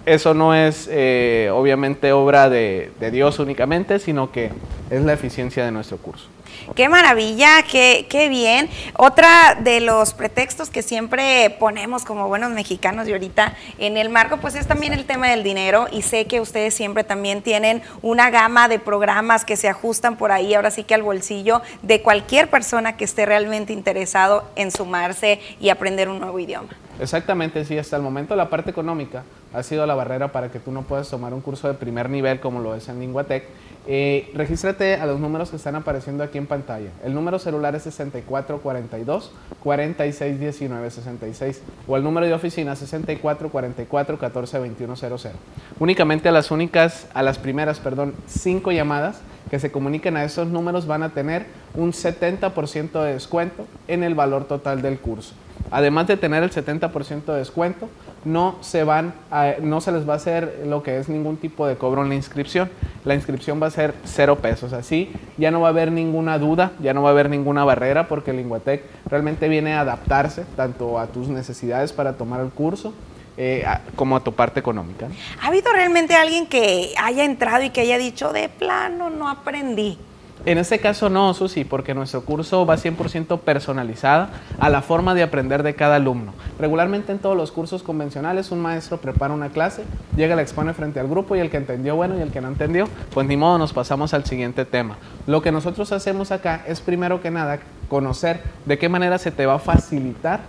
[0.07, 4.51] eso no es eh, obviamente obra de, de Dios únicamente, sino que
[4.91, 6.27] es la eficiencia de nuestro curso.
[6.75, 8.69] Qué maravilla, qué, qué, bien.
[8.97, 14.37] Otra de los pretextos que siempre ponemos como buenos mexicanos y ahorita en el marco,
[14.39, 18.31] pues es también el tema del dinero y sé que ustedes siempre también tienen una
[18.31, 22.49] gama de programas que se ajustan por ahí, ahora sí que al bolsillo de cualquier
[22.49, 26.69] persona que esté realmente interesado en sumarse y aprender un nuevo idioma.
[27.01, 30.71] Exactamente, sí, hasta el momento la parte económica ha sido la barrera para que tú
[30.71, 33.49] no puedas tomar un curso de primer nivel como lo es en Linguatec
[33.87, 36.91] eh, regístrate a los números que están apareciendo aquí en pantalla.
[37.05, 45.33] El número celular es 6442 4619 66 o el número de oficina 6444 142100.
[45.79, 50.49] Únicamente a las únicas, a las primeras, perdón, cinco llamadas que se comuniquen a esos
[50.49, 55.35] números van a tener un 70% de descuento en el valor total del curso.
[55.71, 57.89] Además de tener el 70% de descuento,
[58.25, 59.15] no se, van
[59.63, 62.15] no se les va a hacer lo que es ningún tipo de cobro en la
[62.15, 62.71] inscripción.
[63.05, 64.73] La inscripción va a ser cero pesos.
[64.73, 68.09] Así ya no va a haber ninguna duda, ya no va a haber ninguna barrera
[68.09, 72.93] porque Linguatec realmente viene a adaptarse tanto a tus necesidades para tomar el curso
[73.37, 73.65] eh,
[73.97, 75.09] como a tu parte económica.
[75.41, 79.99] ¿Ha habido realmente alguien que haya entrado y que haya dicho de plano no aprendí?
[80.47, 85.23] En este caso no, Susi, porque nuestro curso va 100% personalizada a la forma de
[85.23, 86.33] aprender de cada alumno.
[86.59, 89.85] Regularmente en todos los cursos convencionales un maestro prepara una clase,
[90.17, 92.49] llega, la expone frente al grupo y el que entendió bueno y el que no
[92.49, 94.97] entendió, pues ni modo nos pasamos al siguiente tema.
[95.27, 97.59] Lo que nosotros hacemos acá es primero que nada
[97.91, 100.41] conocer de qué manera se te va a facilitar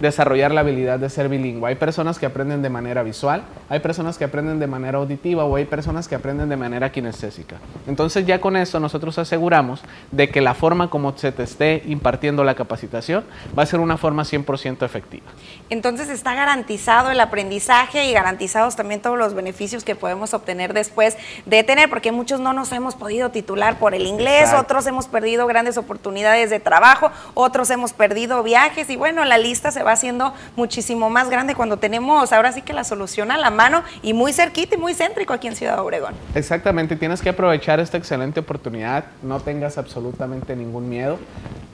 [0.00, 1.68] desarrollar la habilidad de ser bilingüe.
[1.68, 5.56] Hay personas que aprenden de manera visual, hay personas que aprenden de manera auditiva o
[5.56, 7.56] hay personas que aprenden de manera kinestésica.
[7.86, 9.82] Entonces ya con esto nosotros aseguramos
[10.12, 13.24] de que la forma como se te esté impartiendo la capacitación
[13.58, 15.26] va a ser una forma 100% efectiva.
[15.70, 21.16] Entonces está garantizado el aprendizaje y garantizados también todos los beneficios que podemos obtener después
[21.46, 25.46] de tener, porque muchos no nos hemos podido titular por el inglés, otros hemos perdido
[25.46, 30.32] grandes oportunidades de trabajo, otros hemos perdido viajes y bueno, la lista se va haciendo
[30.56, 34.32] muchísimo más grande cuando tenemos ahora sí que la solución a la mano y muy
[34.32, 36.14] cerquita y muy céntrico aquí en Ciudad Obregón.
[36.34, 41.18] Exactamente, tienes que aprovechar esta excelente oportunidad, no tengas absolutamente ningún miedo.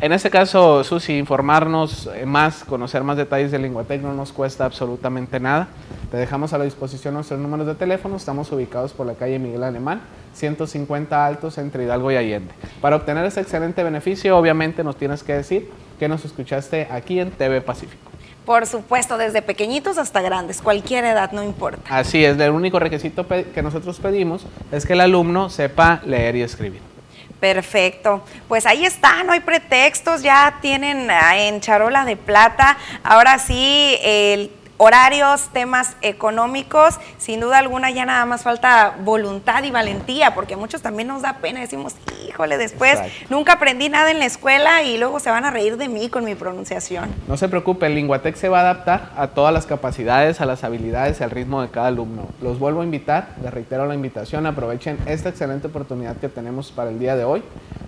[0.00, 5.40] En este caso, Susi, informarnos más, conocer más detalles de Linguatec no nos cuesta absolutamente
[5.40, 5.68] nada.
[6.10, 8.16] Te dejamos a la disposición nuestros números de teléfono.
[8.16, 10.02] Estamos ubicados por la calle Miguel Alemán,
[10.34, 12.52] 150 Altos entre Hidalgo y Allende.
[12.80, 17.30] Para obtener ese excelente beneficio, obviamente nos tienes que decir que nos escuchaste aquí en
[17.30, 18.10] TV Pacífico.
[18.44, 21.80] Por supuesto, desde pequeñitos hasta grandes, cualquier edad, no importa.
[21.88, 26.42] Así es, el único requisito que nosotros pedimos es que el alumno sepa leer y
[26.42, 26.82] escribir.
[27.40, 28.22] Perfecto.
[28.48, 32.78] Pues ahí está, no hay pretextos, ya tienen ah, en charola de plata.
[33.02, 39.70] Ahora sí, el horarios, temas económicos, sin duda alguna ya nada más falta voluntad y
[39.70, 41.94] valentía, porque a muchos también nos da pena, decimos,
[42.26, 42.98] híjole, después
[43.30, 46.24] nunca aprendí nada en la escuela y luego se van a reír de mí con
[46.24, 47.08] mi pronunciación.
[47.28, 50.64] No se preocupe, el Linguatec se va a adaptar a todas las capacidades, a las
[50.64, 52.28] habilidades y al ritmo de cada alumno.
[52.42, 56.90] Los vuelvo a invitar, les reitero la invitación, aprovechen esta excelente oportunidad que tenemos para
[56.90, 57.42] el día de hoy.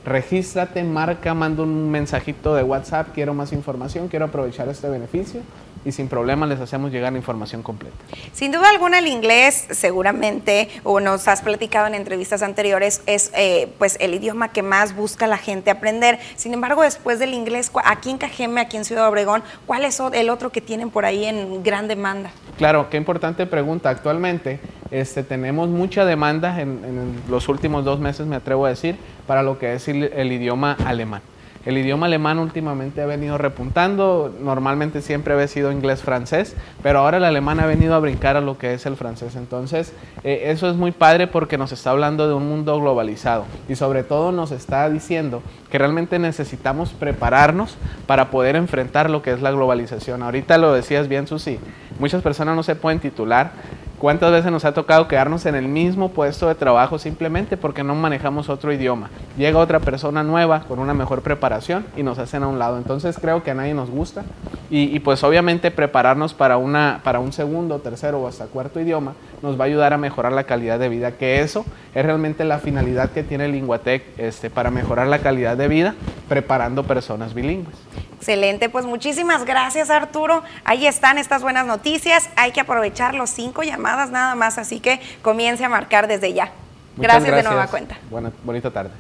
[0.05, 5.43] Regístrate, marca, manda un mensajito de WhatsApp, quiero más información, quiero aprovechar este beneficio
[5.87, 7.97] y sin problema les hacemos llegar la información completa.
[8.33, 13.73] Sin duda alguna el inglés seguramente, o nos has platicado en entrevistas anteriores, es eh,
[13.79, 16.19] pues el idioma que más busca la gente aprender.
[16.35, 20.29] Sin embargo, después del inglés, aquí en Cajeme, aquí en Ciudad Obregón, ¿cuál es el
[20.29, 22.33] otro que tienen por ahí en gran demanda?
[22.59, 23.89] Claro, qué importante pregunta.
[23.89, 24.59] Actualmente
[24.91, 28.97] este, tenemos mucha demanda en, los últimos dos meses, me atrevo a decir,
[29.29, 31.23] para lo que es el idioma alemán.
[31.67, 37.25] El idioma alemán últimamente ha venido repuntando, normalmente siempre había sido inglés-francés, pero ahora el
[37.25, 39.35] alemán ha venido a brincar a lo que es el francés.
[39.35, 43.75] Entonces, eh, eso es muy padre porque nos está hablando de un mundo globalizado y
[43.75, 47.77] sobre todo nos está diciendo que realmente necesitamos prepararnos
[48.07, 50.23] para poder enfrentar lo que es la globalización.
[50.23, 51.59] Ahorita lo decías bien, Susi,
[51.99, 53.51] muchas personas no se pueden titular
[53.99, 57.95] ¿Cuántas veces nos ha tocado quedarnos en el mismo puesto de trabajo simplemente porque no
[57.95, 59.09] manejamos otro idioma?
[59.39, 62.77] Llega otra persona nueva con una mejor preparación y nos hacen a un lado.
[62.77, 64.25] Entonces creo que a nadie nos gusta
[64.69, 69.59] y, pues obviamente prepararnos para, una, para un segundo, tercero o hasta cuarto idioma nos
[69.59, 73.11] va a ayudar a mejorar la calidad de vida, que eso es realmente la finalidad
[73.11, 75.95] que tiene Linguatec este, para mejorar la calidad de vida
[76.29, 77.77] preparando personas bilingües.
[78.17, 80.43] Excelente, pues muchísimas gracias Arturo.
[80.65, 82.29] Ahí están estas buenas noticias.
[82.37, 86.51] Hay que aprovechar los cinco llamadas nada más, así que comience a marcar desde ya.
[86.97, 87.99] Gracias, de nueva cuenta.
[88.11, 88.91] Buena, bonita tarde.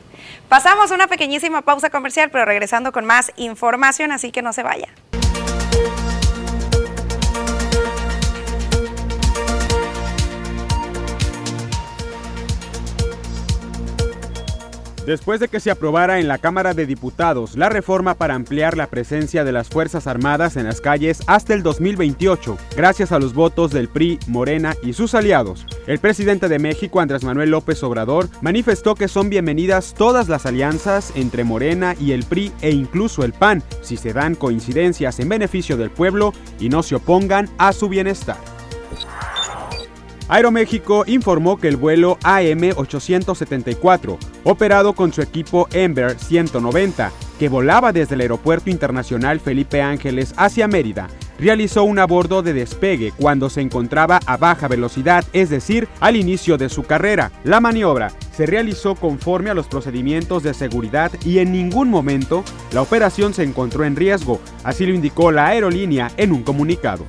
[0.48, 4.88] Pasamos una pequeñísima pausa comercial, pero regresando con más información, así que no se vaya.
[15.06, 18.88] Después de que se aprobara en la Cámara de Diputados la reforma para ampliar la
[18.88, 23.70] presencia de las Fuerzas Armadas en las calles hasta el 2028, gracias a los votos
[23.70, 28.96] del PRI, Morena y sus aliados, el presidente de México, Andrés Manuel López Obrador, manifestó
[28.96, 33.62] que son bienvenidas todas las alianzas entre Morena y el PRI e incluso el PAN,
[33.82, 38.38] si se dan coincidencias en beneficio del pueblo y no se opongan a su bienestar.
[40.28, 48.16] Aeroméxico informó que el vuelo AM-874, operado con su equipo Ember 190, que volaba desde
[48.16, 51.06] el Aeropuerto Internacional Felipe Ángeles hacia Mérida,
[51.38, 56.56] realizó un abordo de despegue cuando se encontraba a baja velocidad, es decir, al inicio
[56.56, 57.32] de su carrera.
[57.44, 62.82] La maniobra se realizó conforme a los procedimientos de seguridad y en ningún momento la
[62.82, 67.04] operación se encontró en riesgo, así lo indicó la aerolínea en un comunicado.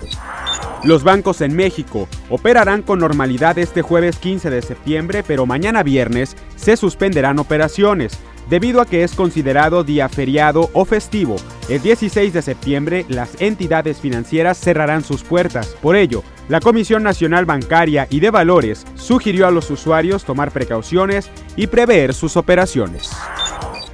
[0.84, 6.38] Los bancos en México operarán con normalidad este jueves 15 de septiembre, pero mañana viernes
[6.56, 8.18] se suspenderán operaciones.
[8.50, 11.36] Debido a que es considerado día feriado o festivo,
[11.68, 15.76] el 16 de septiembre las entidades financieras cerrarán sus puertas.
[15.82, 21.30] Por ello, la Comisión Nacional Bancaria y de Valores sugirió a los usuarios tomar precauciones
[21.58, 23.12] y prever sus operaciones.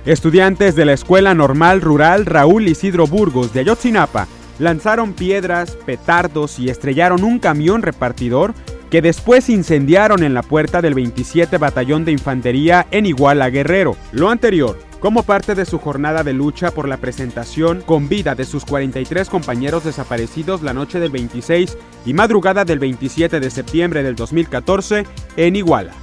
[0.05, 4.27] Estudiantes de la Escuela Normal Rural Raúl Isidro Burgos de Ayotzinapa
[4.59, 8.53] lanzaron piedras, petardos y estrellaron un camión repartidor
[8.93, 13.97] que después incendiaron en la puerta del 27 Batallón de Infantería en Iguala Guerrero.
[14.11, 18.45] Lo anterior, como parte de su jornada de lucha por la presentación con vida de
[18.45, 21.75] sus 43 compañeros desaparecidos la noche del 26
[22.05, 26.02] y madrugada del 27 de septiembre del 2014 en Iguala.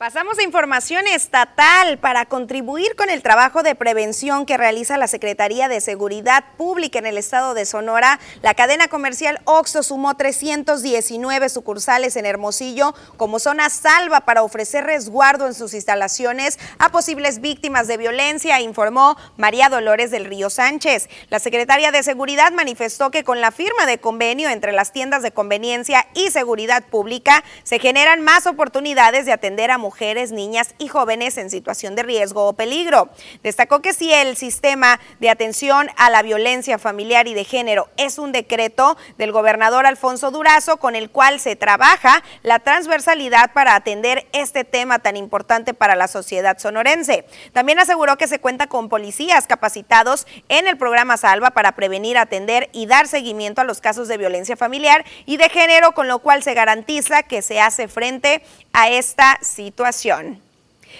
[0.00, 5.68] Pasamos a información estatal para contribuir con el trabajo de prevención que realiza la Secretaría
[5.68, 8.18] de Seguridad Pública en el estado de Sonora.
[8.40, 15.46] La cadena comercial Oxo sumó 319 sucursales en Hermosillo como zona salva para ofrecer resguardo
[15.46, 21.10] en sus instalaciones a posibles víctimas de violencia, informó María Dolores del Río Sánchez.
[21.28, 25.32] La secretaria de Seguridad manifestó que con la firma de convenio entre las tiendas de
[25.32, 30.86] conveniencia y seguridad pública se generan más oportunidades de atender a mujeres mujeres, niñas y
[30.86, 33.08] jóvenes en situación de riesgo o peligro.
[33.42, 38.16] Destacó que si el sistema de atención a la violencia familiar y de género es
[38.16, 44.28] un decreto del gobernador Alfonso Durazo con el cual se trabaja la transversalidad para atender
[44.32, 47.24] este tema tan importante para la sociedad sonorense.
[47.52, 52.70] También aseguró que se cuenta con policías capacitados en el programa Salva para prevenir, atender
[52.72, 56.44] y dar seguimiento a los casos de violencia familiar y de género, con lo cual
[56.44, 59.79] se garantiza que se hace frente a esta situación.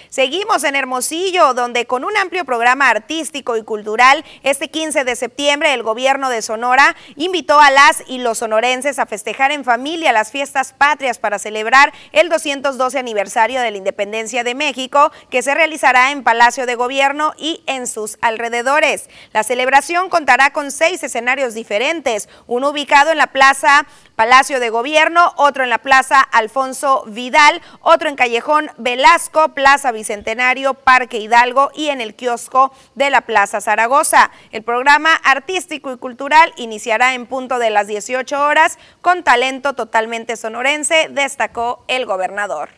[0.09, 5.73] Seguimos en Hermosillo, donde con un amplio programa artístico y cultural, este 15 de septiembre
[5.73, 10.31] el gobierno de Sonora invitó a las y los sonorenses a festejar en familia las
[10.31, 16.11] fiestas patrias para celebrar el 212 aniversario de la independencia de México, que se realizará
[16.11, 19.09] en Palacio de Gobierno y en sus alrededores.
[19.33, 23.85] La celebración contará con seis escenarios diferentes, uno ubicado en la Plaza
[24.15, 30.73] Palacio de Gobierno, otro en la Plaza Alfonso Vidal, otro en Callejón Velasco, Plaza Bicentenario,
[30.73, 34.31] Parque Hidalgo y en el kiosco de la Plaza Zaragoza.
[34.51, 40.35] El programa artístico y cultural iniciará en punto de las 18 horas con talento totalmente
[40.35, 42.69] sonorense, destacó el gobernador.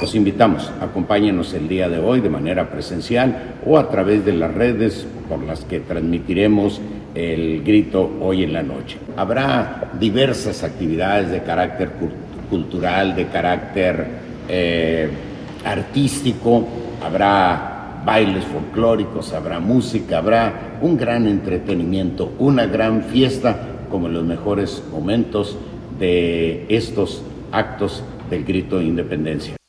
[0.00, 4.52] Los invitamos, acompáñenos el día de hoy de manera presencial o a través de las
[4.52, 6.80] redes por las que transmitiremos
[7.14, 8.98] el grito hoy en la noche.
[9.16, 11.90] Habrá diversas actividades de carácter
[12.48, 14.06] cultural, de carácter
[14.48, 15.10] eh,
[15.64, 16.66] artístico,
[17.04, 24.24] habrá bailes folclóricos, habrá música, habrá un gran entretenimiento, una gran fiesta como en los
[24.24, 25.56] mejores momentos
[25.98, 29.61] de estos actos del grito de independencia.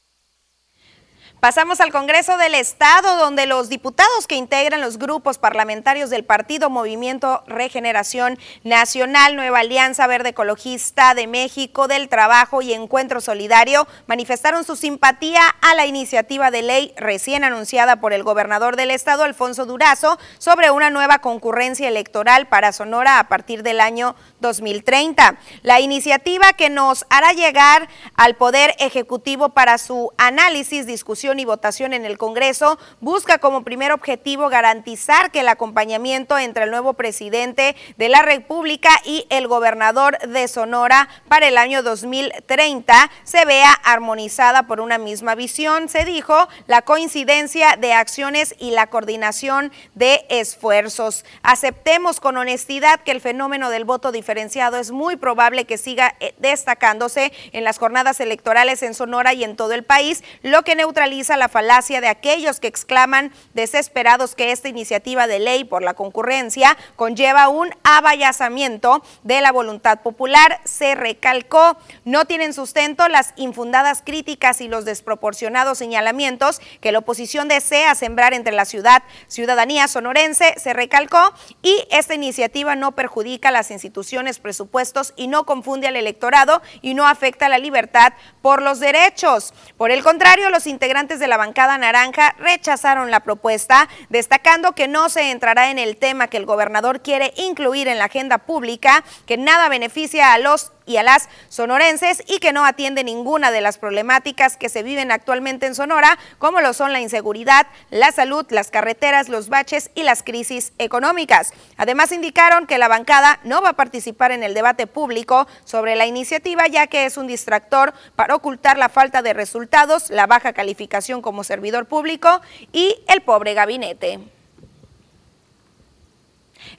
[1.44, 6.70] Pasamos al Congreso del Estado, donde los diputados que integran los grupos parlamentarios del Partido
[6.70, 14.64] Movimiento Regeneración Nacional, Nueva Alianza Verde Ecologista de México, del Trabajo y Encuentro Solidario manifestaron
[14.64, 19.66] su simpatía a la iniciativa de ley recién anunciada por el gobernador del Estado, Alfonso
[19.66, 25.36] Durazo, sobre una nueva concurrencia electoral para Sonora a partir del año 2030.
[25.62, 31.94] La iniciativa que nos hará llegar al Poder Ejecutivo para su análisis, discusión y votación
[31.94, 37.76] en el Congreso busca como primer objetivo garantizar que el acompañamiento entre el nuevo presidente
[37.98, 44.64] de la República y el gobernador de Sonora para el año 2030 se vea armonizada
[44.64, 51.26] por una misma visión, se dijo, la coincidencia de acciones y la coordinación de esfuerzos.
[51.42, 56.34] Aceptemos con honestidad que el fenómeno del voto diferenciado es muy probable que siga eh,
[56.40, 61.23] destacándose en las jornadas electorales en Sonora y en todo el país, lo que neutraliza
[61.30, 66.78] la falacia de aquellos que exclaman desesperados que esta iniciativa de ley por la concurrencia
[66.96, 70.60] conlleva un abayazamiento de la voluntad popular.
[70.66, 77.48] Se recalcó, no tienen sustento las infundadas críticas y los desproporcionados señalamientos que la oposición
[77.48, 83.72] desea sembrar entre la ciudad, ciudadanía sonorense, se recalcó, y esta iniciativa no perjudica las
[83.72, 89.54] instituciones, presupuestos y no confunde al electorado y no afecta la libertad por los derechos.
[89.78, 95.10] Por el contrario, los integrantes de la bancada naranja rechazaron la propuesta, destacando que no
[95.10, 99.38] se entrará en el tema que el gobernador quiere incluir en la agenda pública, que
[99.38, 103.78] nada beneficia a los y a las sonorenses y que no atiende ninguna de las
[103.78, 108.72] problemáticas que se viven actualmente en Sonora, como lo son la inseguridad, la salud, las
[108.72, 111.54] carreteras, los baches y las crisis económicas.
[111.78, 116.06] Además, indicaron que la bancada no va a participar en el debate público sobre la
[116.06, 121.22] iniciativa, ya que es un distractor para ocultar la falta de resultados, la baja calificación
[121.22, 124.20] como servidor público y el pobre gabinete.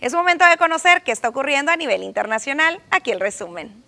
[0.01, 2.81] Es momento de conocer qué está ocurriendo a nivel internacional.
[2.91, 3.84] Aquí el resumen.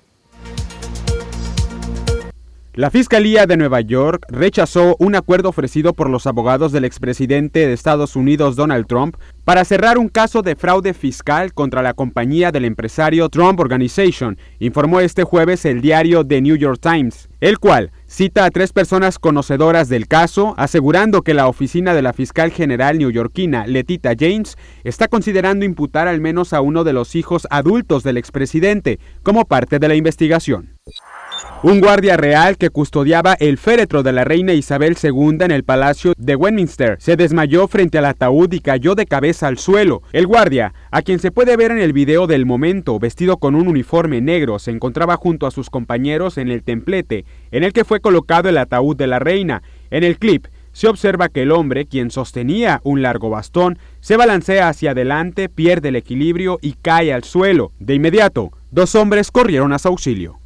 [2.76, 7.72] La Fiscalía de Nueva York rechazó un acuerdo ofrecido por los abogados del expresidente de
[7.72, 12.66] Estados Unidos Donald Trump para cerrar un caso de fraude fiscal contra la compañía del
[12.66, 18.44] empresario Trump Organization, informó este jueves el diario The New York Times, el cual cita
[18.44, 23.66] a tres personas conocedoras del caso, asegurando que la oficina de la fiscal general neoyorquina,
[23.66, 29.00] Letita James, está considerando imputar al menos a uno de los hijos adultos del expresidente
[29.22, 30.76] como parte de la investigación.
[31.62, 36.12] Un guardia real que custodiaba el féretro de la reina Isabel II en el Palacio
[36.18, 40.02] de Westminster se desmayó frente al ataúd y cayó de cabeza al suelo.
[40.12, 43.68] El guardia, a quien se puede ver en el video del momento vestido con un
[43.68, 48.00] uniforme negro, se encontraba junto a sus compañeros en el templete en el que fue
[48.00, 49.62] colocado el ataúd de la reina.
[49.90, 54.68] En el clip se observa que el hombre, quien sostenía un largo bastón, se balancea
[54.68, 57.72] hacia adelante, pierde el equilibrio y cae al suelo.
[57.78, 60.38] De inmediato, dos hombres corrieron a su auxilio.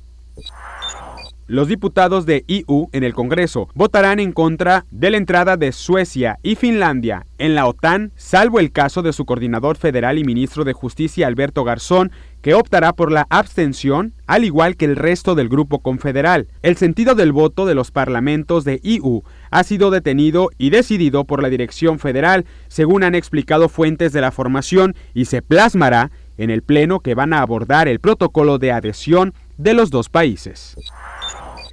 [1.51, 6.39] Los diputados de EU en el Congreso votarán en contra de la entrada de Suecia
[6.45, 10.75] y Finlandia en la OTAN, salvo el caso de su coordinador federal y ministro de
[10.75, 15.81] Justicia Alberto Garzón, que optará por la abstención, al igual que el resto del grupo
[15.81, 16.47] confederal.
[16.63, 21.43] El sentido del voto de los parlamentos de EU ha sido detenido y decidido por
[21.43, 26.63] la dirección federal, según han explicado fuentes de la formación, y se plasmará en el
[26.63, 30.77] pleno que van a abordar el protocolo de adhesión de los dos países.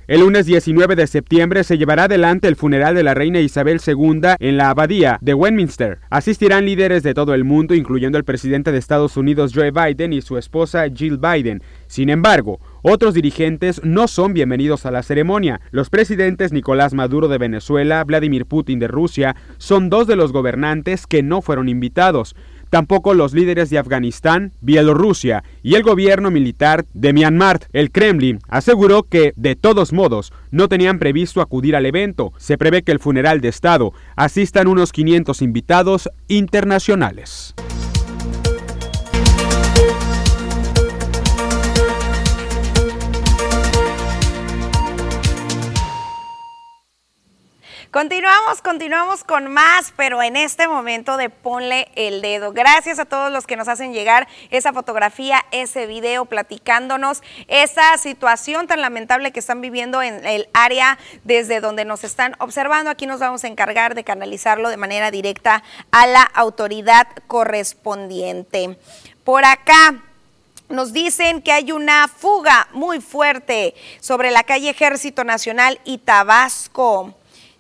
[0.07, 4.21] El lunes 19 de septiembre se llevará adelante el funeral de la reina Isabel II
[4.39, 5.99] en la abadía de Westminster.
[6.09, 10.21] Asistirán líderes de todo el mundo, incluyendo el presidente de Estados Unidos Joe Biden y
[10.21, 11.61] su esposa Jill Biden.
[11.87, 15.59] Sin embargo, otros dirigentes no son bienvenidos a la ceremonia.
[15.71, 21.05] Los presidentes Nicolás Maduro de Venezuela, Vladimir Putin de Rusia, son dos de los gobernantes
[21.05, 22.33] que no fueron invitados.
[22.69, 27.67] Tampoco los líderes de Afganistán, Bielorrusia y el gobierno militar de Myanmar.
[27.73, 32.33] El Kremlin aseguró que, de todos modos, no tenían previsto acudir al evento.
[32.37, 37.55] Se prevé que el funeral de Estado asistan unos 500 invitados internacionales.
[47.97, 52.51] Continuamos, continuamos con más, pero en este momento de ponle el dedo.
[52.51, 58.67] Gracias a todos los que nos hacen llegar esa fotografía, ese video, platicándonos esa situación
[58.67, 62.91] tan lamentable que están viviendo en el área desde donde nos están observando.
[62.91, 68.77] Aquí nos vamos a encargar de canalizarlo de manera directa a la autoridad correspondiente.
[69.23, 70.03] Por acá,
[70.69, 77.15] nos dicen que hay una fuga muy fuerte sobre la calle Ejército Nacional y Tabasco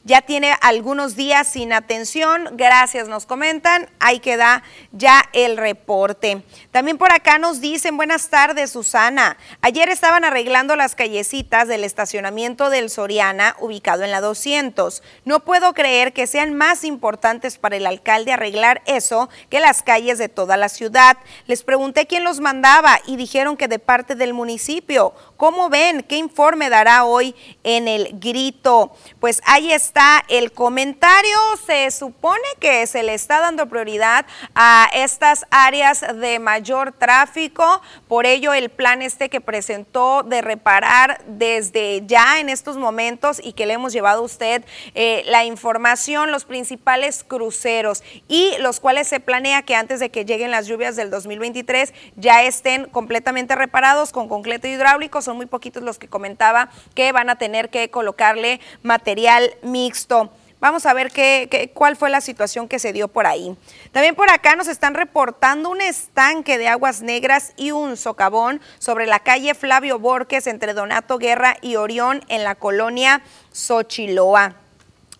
[0.07, 2.47] ya tiene algunos días sin atención.
[2.53, 3.89] Gracias, nos comentan.
[3.99, 6.43] Ahí queda ya el reporte.
[6.71, 9.37] También por acá nos dicen, buenas tardes, Susana.
[9.59, 15.03] Ayer estaban arreglando las callecitas del estacionamiento del Soriana, ubicado en la 200.
[15.25, 20.17] No puedo creer que sean más importantes para el alcalde arreglar eso que las calles
[20.17, 21.17] de toda la ciudad.
[21.47, 25.13] Les pregunté quién los mandaba y dijeron que de parte del municipio.
[25.37, 26.01] ¿Cómo ven?
[26.01, 28.91] ¿Qué informe dará hoy en el grito?
[29.19, 31.37] Pues ahí está el comentario.
[31.63, 34.25] Se supone que se le está dando prioridad
[34.55, 37.83] a estas áreas de mayor tráfico.
[38.07, 43.53] Por ello, el plan este que presentó de reparar desde ya en estos momentos y
[43.53, 44.65] que le hemos llevado a usted
[44.95, 50.25] eh, la información, los principales cruceros y los cuales se planea que antes de que
[50.25, 55.83] lleguen las lluvias del 2023 ya estén completamente reparados con concreto hidráulico son muy poquitos
[55.83, 60.31] los que comentaba que van a tener que colocarle material mixto.
[60.61, 63.55] Vamos a ver qué, cuál fue la situación que se dio por ahí.
[63.91, 69.05] También por acá nos están reportando un estanque de aguas negras y un socavón sobre
[69.05, 73.21] la calle Flavio Borges entre Donato Guerra y Orión en la colonia
[73.51, 74.55] Xochiloa.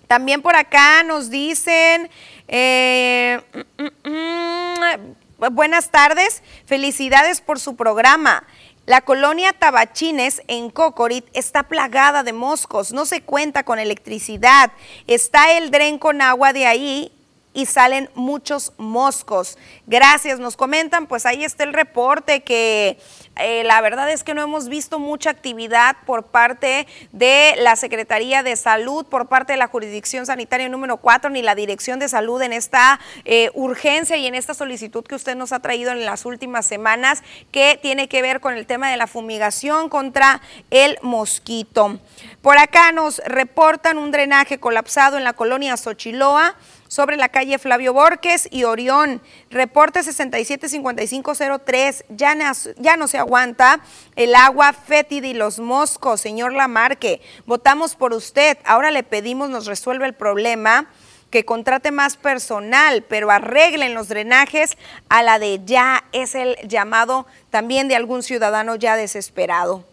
[0.07, 2.09] También por acá nos dicen,
[2.47, 3.41] eh,
[3.77, 8.43] mm, mm, mm, buenas tardes, felicidades por su programa.
[8.87, 14.71] La colonia Tabachines en Cocorit está plagada de moscos, no se cuenta con electricidad,
[15.07, 17.11] está el dren con agua de ahí
[17.57, 19.57] y salen muchos moscos.
[19.87, 22.99] Gracias, nos comentan, pues ahí está el reporte que
[23.35, 28.43] eh, la verdad es que no hemos visto mucha actividad por parte de la Secretaría
[28.43, 32.39] de Salud, por parte de la jurisdicción sanitaria número 4, ni la Dirección de Salud
[32.43, 36.27] en esta eh, urgencia y en esta solicitud que usted nos ha traído en las
[36.27, 41.99] últimas semanas, que tiene que ver con el tema de la fumigación contra el mosquito.
[42.43, 46.55] Por acá nos reportan un drenaje colapsado en la colonia Xochiloa
[46.87, 49.21] sobre la calle Flavio Borges y Orión.
[49.49, 52.05] Reporte 675503.
[52.09, 53.79] Ya no, ya no se aguanta
[54.15, 57.21] el agua fétida y los moscos, señor Lamarque.
[57.45, 58.57] Votamos por usted.
[58.65, 60.87] Ahora le pedimos nos resuelva el problema
[61.29, 64.77] que contrate más personal, pero arreglen los drenajes
[65.09, 66.03] a la de ya.
[66.11, 69.83] Es el llamado también de algún ciudadano ya desesperado.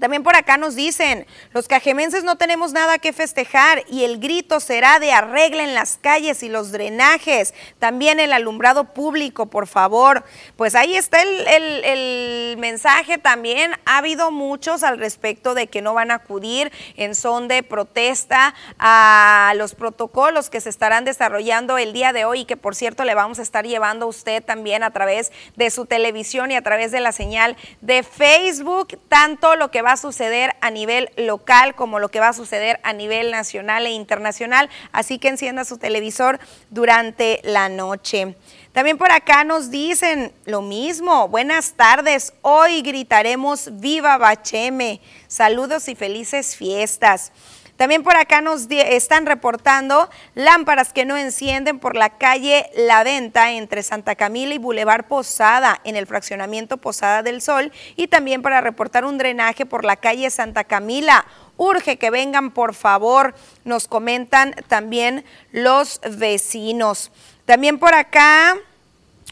[0.00, 4.60] También por acá nos dicen, los cajemenses no tenemos nada que festejar y el grito
[4.60, 10.24] será de arreglen las calles y los drenajes, también el alumbrado público, por favor.
[10.56, 13.72] Pues ahí está el, el, mensaje también.
[13.84, 18.54] Ha habido muchos al respecto de que no van a acudir en son de protesta
[18.78, 23.04] a los protocolos que se estarán desarrollando el día de hoy y que por cierto
[23.04, 26.62] le vamos a estar llevando a usted también a través de su televisión y a
[26.62, 31.76] través de la señal de Facebook, tanto lo que va a suceder a nivel local
[31.76, 34.68] como lo que va a suceder a nivel nacional e internacional.
[34.90, 38.34] Así que encienda su televisor durante la noche.
[38.72, 41.28] También por acá nos dicen lo mismo.
[41.28, 42.34] Buenas tardes.
[42.42, 45.00] Hoy gritaremos Viva Bacheme.
[45.28, 47.32] Saludos y felices fiestas.
[47.76, 53.52] También por acá nos están reportando lámparas que no encienden por la calle La Venta
[53.52, 58.60] entre Santa Camila y Boulevard Posada en el fraccionamiento Posada del Sol y también para
[58.60, 61.26] reportar un drenaje por la calle Santa Camila.
[61.58, 67.10] Urge que vengan, por favor, nos comentan también los vecinos.
[67.44, 68.56] También por acá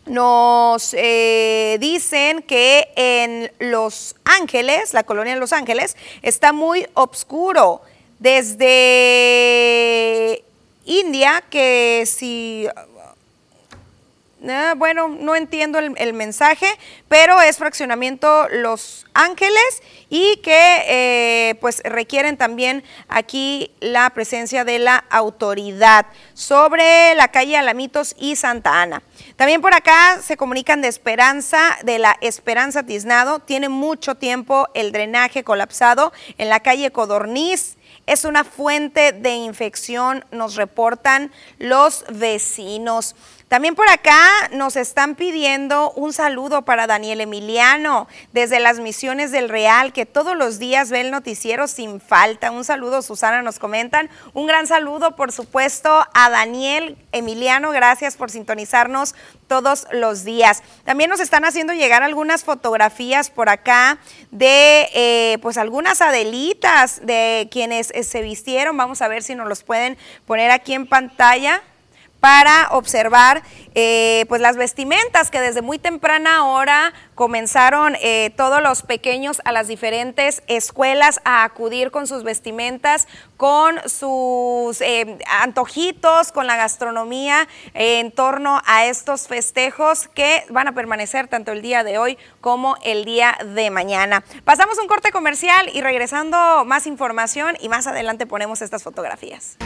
[0.06, 7.82] nos eh, dicen que en Los Ángeles, la colonia de Los Ángeles, está muy oscuro.
[8.18, 9.64] Desde
[10.84, 12.68] India, que si
[14.46, 16.66] Ah, bueno, no entiendo el, mensaje,
[17.08, 24.78] pero es fraccionamiento Los Ángeles y que eh, pues requieren también aquí la presencia de
[24.80, 29.02] la autoridad sobre la calle Alamitos y Santa Ana.
[29.36, 33.40] También por acá se comunican de Esperanza, de la Esperanza Tiznado.
[33.40, 37.76] Tiene mucho tiempo el drenaje colapsado en la calle Codorniz.
[38.06, 43.14] Es una fuente de infección, nos reportan los vecinos.
[43.48, 49.48] También por acá nos están pidiendo un saludo para Daniel Emiliano desde las misiones del
[49.48, 52.50] Real, que todos los días ve el noticiero sin falta.
[52.50, 54.10] Un saludo, Susana, nos comentan.
[54.32, 57.70] Un gran saludo, por supuesto, a Daniel Emiliano.
[57.70, 59.13] Gracias por sintonizarnos
[59.46, 60.62] todos los días.
[60.84, 63.98] También nos están haciendo llegar algunas fotografías por acá
[64.30, 68.76] de eh, pues algunas adelitas de quienes eh, se vistieron.
[68.76, 69.96] Vamos a ver si nos los pueden
[70.26, 71.62] poner aquí en pantalla
[72.24, 73.42] para observar
[73.74, 79.52] eh, pues las vestimentas que desde muy temprana hora comenzaron eh, todos los pequeños a
[79.52, 87.46] las diferentes escuelas a acudir con sus vestimentas, con sus eh, antojitos, con la gastronomía
[87.74, 92.78] en torno a estos festejos que van a permanecer tanto el día de hoy como
[92.84, 94.24] el día de mañana.
[94.46, 99.58] Pasamos un corte comercial y regresando más información y más adelante ponemos estas fotografías.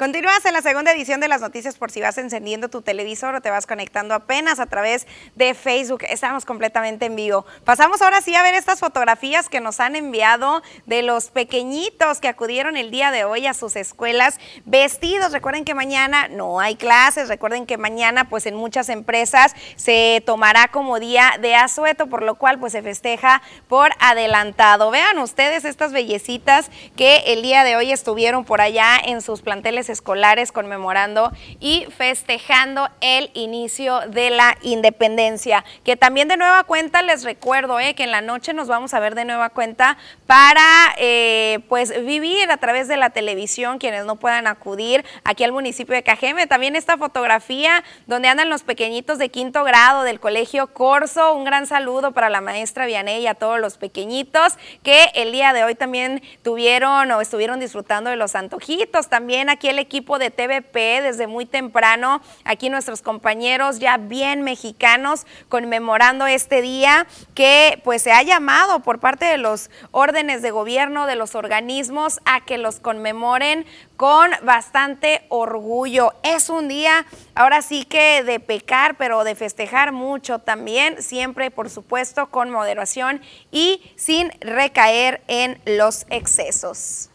[0.00, 3.42] Continúas en la segunda edición de las noticias por si vas encendiendo tu televisor o
[3.42, 6.04] te vas conectando apenas a través de Facebook.
[6.08, 7.44] Estamos completamente en vivo.
[7.66, 12.28] Pasamos ahora sí a ver estas fotografías que nos han enviado de los pequeñitos que
[12.28, 15.32] acudieron el día de hoy a sus escuelas vestidos.
[15.32, 17.28] Recuerden que mañana no hay clases.
[17.28, 22.36] Recuerden que mañana pues en muchas empresas se tomará como día de asueto, por lo
[22.36, 24.90] cual pues se festeja por adelantado.
[24.90, 29.89] Vean ustedes estas bellecitas que el día de hoy estuvieron por allá en sus planteles
[29.90, 31.30] escolares conmemorando
[31.60, 35.64] y festejando el inicio de la independencia.
[35.84, 39.00] Que también de nueva cuenta les recuerdo eh, que en la noche nos vamos a
[39.00, 40.64] ver de nueva cuenta para
[40.96, 45.94] eh, pues vivir a través de la televisión quienes no puedan acudir aquí al municipio
[45.94, 46.46] de Cajeme.
[46.46, 51.34] También esta fotografía donde andan los pequeñitos de quinto grado del colegio Corso.
[51.34, 55.52] Un gran saludo para la maestra Vianey y a todos los pequeñitos que el día
[55.52, 59.08] de hoy también tuvieron o estuvieron disfrutando de los antojitos.
[59.08, 65.26] También aquí el equipo de TVP desde muy temprano, aquí nuestros compañeros ya bien mexicanos
[65.48, 71.06] conmemorando este día que pues se ha llamado por parte de los órdenes de gobierno,
[71.06, 73.66] de los organismos a que los conmemoren
[73.96, 76.14] con bastante orgullo.
[76.22, 77.04] Es un día
[77.34, 83.20] ahora sí que de pecar, pero de festejar mucho también, siempre por supuesto con moderación
[83.50, 87.10] y sin recaer en los excesos.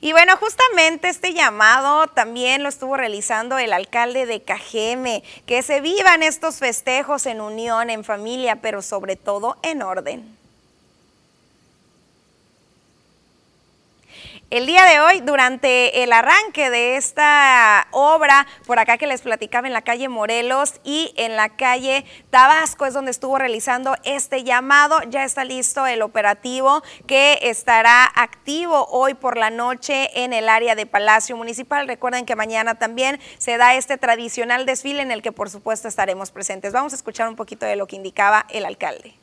[0.00, 5.80] Y bueno, justamente este llamado también lo estuvo realizando el alcalde de Cajeme, que se
[5.80, 10.37] vivan estos festejos en unión, en familia, pero sobre todo en orden.
[14.50, 19.66] El día de hoy, durante el arranque de esta obra, por acá que les platicaba
[19.66, 25.02] en la calle Morelos y en la calle Tabasco, es donde estuvo realizando este llamado.
[25.10, 30.74] Ya está listo el operativo que estará activo hoy por la noche en el área
[30.74, 31.86] de Palacio Municipal.
[31.86, 36.30] Recuerden que mañana también se da este tradicional desfile en el que por supuesto estaremos
[36.30, 36.72] presentes.
[36.72, 39.14] Vamos a escuchar un poquito de lo que indicaba el alcalde.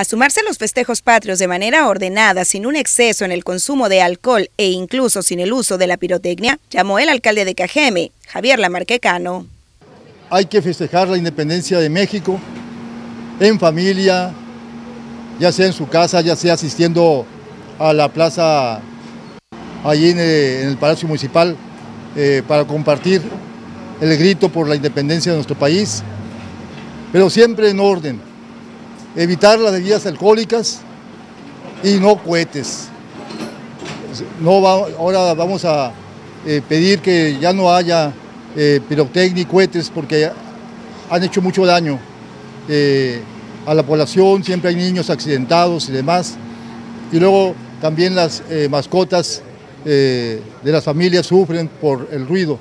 [0.00, 4.00] A sumarse los festejos patrios de manera ordenada, sin un exceso en el consumo de
[4.00, 8.58] alcohol e incluso sin el uso de la pirotecnia, llamó el alcalde de Cajeme, Javier
[8.58, 9.44] Lamarquecano.
[10.30, 12.40] Hay que festejar la independencia de México
[13.40, 14.32] en familia,
[15.38, 17.26] ya sea en su casa, ya sea asistiendo
[17.78, 18.80] a la plaza
[19.84, 21.54] allí en eh, el, Palacio Municipal
[22.16, 23.20] eh, para compartir
[24.00, 26.02] el grito por la independencia de nuestro país,
[27.12, 28.29] pero siempre en orden
[29.16, 30.80] evitar las bebidas alcohólicas
[31.82, 32.88] y no cohetes.
[34.40, 35.92] No ahora vamos a
[36.46, 38.12] eh, pedir que ya no haya
[38.56, 40.30] eh, pirotecnia y cohetes porque
[41.10, 41.98] han hecho mucho daño
[42.68, 43.22] eh,
[43.66, 46.36] a la población, siempre hay niños accidentados y demás.
[47.12, 49.42] Y luego también las mascotas
[49.84, 52.58] de las familias sufren por el ruido.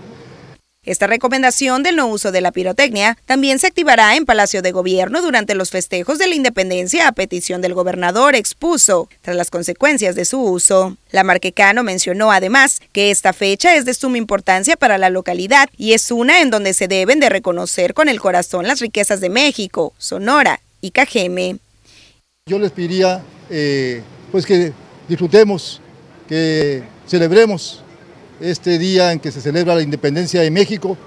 [0.89, 5.21] Esta recomendación del no uso de la pirotecnia también se activará en Palacio de Gobierno
[5.21, 10.25] durante los festejos de la independencia a petición del gobernador expuso, tras las consecuencias de
[10.25, 10.97] su uso.
[11.11, 15.93] La Marquecano mencionó además que esta fecha es de suma importancia para la localidad y
[15.93, 19.93] es una en donde se deben de reconocer con el corazón las riquezas de México,
[19.99, 21.57] Sonora y Cajeme.
[22.47, 23.21] Yo les pediría
[23.51, 24.73] eh, pues que
[25.07, 25.81] disfrutemos,
[26.27, 27.83] que celebremos
[28.39, 30.97] este día en que se celebra la independencia de México,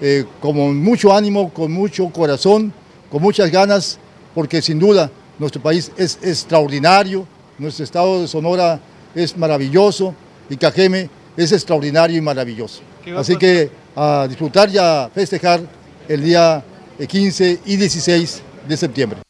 [0.00, 2.72] eh, con mucho ánimo, con mucho corazón,
[3.10, 3.98] con muchas ganas,
[4.34, 7.26] porque sin duda nuestro país es extraordinario,
[7.58, 8.80] nuestro estado de Sonora
[9.14, 10.14] es maravilloso
[10.48, 12.82] y Cajeme es extraordinario y maravilloso.
[13.16, 15.60] Así que a disfrutar y a festejar
[16.08, 16.62] el día
[17.06, 19.20] 15 y 16 de septiembre.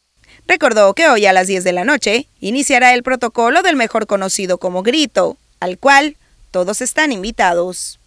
[0.47, 4.57] Recordó que hoy a las 10 de la noche iniciará el protocolo del mejor conocido
[4.57, 6.17] como grito, al cual
[6.51, 7.99] todos están invitados.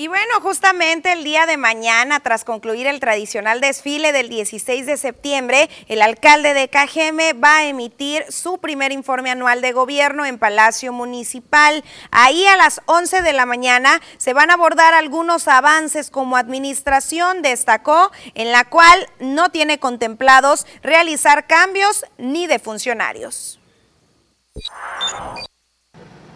[0.00, 4.96] Y bueno, justamente el día de mañana, tras concluir el tradicional desfile del 16 de
[4.96, 10.38] septiembre, el alcalde de Cajeme va a emitir su primer informe anual de gobierno en
[10.38, 11.84] Palacio Municipal.
[12.10, 17.42] Ahí a las 11 de la mañana se van a abordar algunos avances como administración,
[17.42, 23.60] destacó, en la cual no tiene contemplados realizar cambios ni de funcionarios.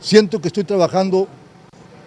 [0.05, 1.27] Siento que estoy trabajando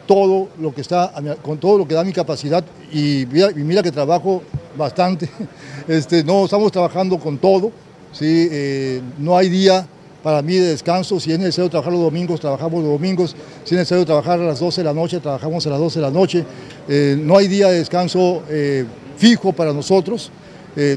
[0.05, 3.25] todo lo que está, con todo lo que da mi capacidad y
[3.55, 4.43] mira, que trabajo
[4.77, 5.27] bastante.
[5.87, 7.71] Este, no, estamos trabajando con todo,
[8.11, 8.49] ¿sí?
[8.51, 9.87] Eh, no hay día
[10.21, 13.79] para mí de descanso, si es necesario trabajar los domingos, trabajamos los domingos, si es
[13.79, 16.45] necesario trabajar a las 12 de la noche, trabajamos a las 12 de la noche.
[16.89, 18.85] Eh, no hay día de descanso eh,
[19.17, 20.29] fijo para nosotros.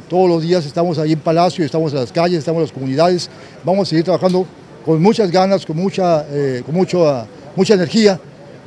[0.09, 3.31] todos los días estamos ahí en Palacio, estamos en las calles, estamos en las comunidades.
[3.65, 4.45] Vamos a seguir trabajando
[4.85, 6.25] con muchas ganas, con mucha,
[6.65, 7.27] con mucho,
[7.57, 8.19] mucha energía.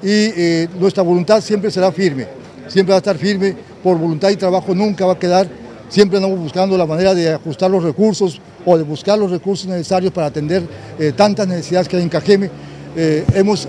[0.04, 2.28] Y eh, nuestra voluntad siempre será firme,
[2.68, 5.48] siempre va a estar firme, por voluntad y trabajo nunca va a quedar,
[5.88, 10.12] siempre andamos buscando la manera de ajustar los recursos o de buscar los recursos necesarios
[10.12, 10.64] para atender
[11.00, 12.50] eh, tantas necesidades que hay en Cajeme.
[12.98, 13.66] Eh, hemos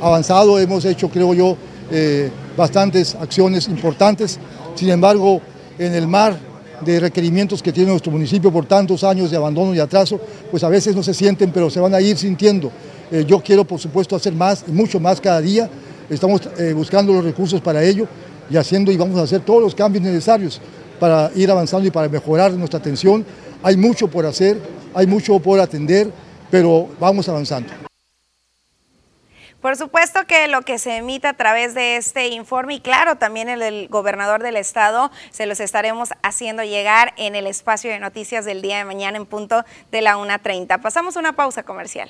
[0.00, 1.56] avanzado, hemos hecho, creo yo,
[2.56, 4.38] bastantes acciones importantes,
[4.74, 5.42] sin embargo,
[5.78, 6.38] en el mar
[6.84, 10.20] de requerimientos que tiene nuestro municipio por tantos años de abandono y atraso,
[10.50, 12.70] pues a veces no se sienten, pero se van a ir sintiendo.
[13.10, 15.70] Eh, yo quiero, por supuesto, hacer más mucho más cada día.
[16.10, 18.06] Estamos eh, buscando los recursos para ello
[18.50, 20.60] y haciendo y vamos a hacer todos los cambios necesarios
[21.00, 23.24] para ir avanzando y para mejorar nuestra atención.
[23.62, 24.60] Hay mucho por hacer,
[24.94, 26.10] hay mucho por atender,
[26.50, 27.85] pero vamos avanzando.
[29.66, 33.48] Por supuesto que lo que se emita a través de este informe y claro, también
[33.48, 38.44] el, el, gobernador del estado, se los estaremos haciendo llegar en el espacio de noticias
[38.44, 40.80] del día de mañana en punto de la 1.30.
[40.80, 42.08] Pasamos una pausa comercial.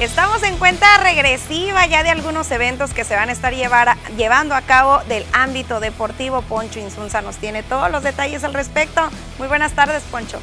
[0.00, 4.62] Estamos en cuenta regresiva ya de algunos eventos que se van a estar llevando a
[4.62, 6.40] cabo del ámbito deportivo.
[6.40, 9.02] Poncho Insunza nos tiene todos los detalles al respecto.
[9.38, 10.38] Muy buenas tardes, Poncho.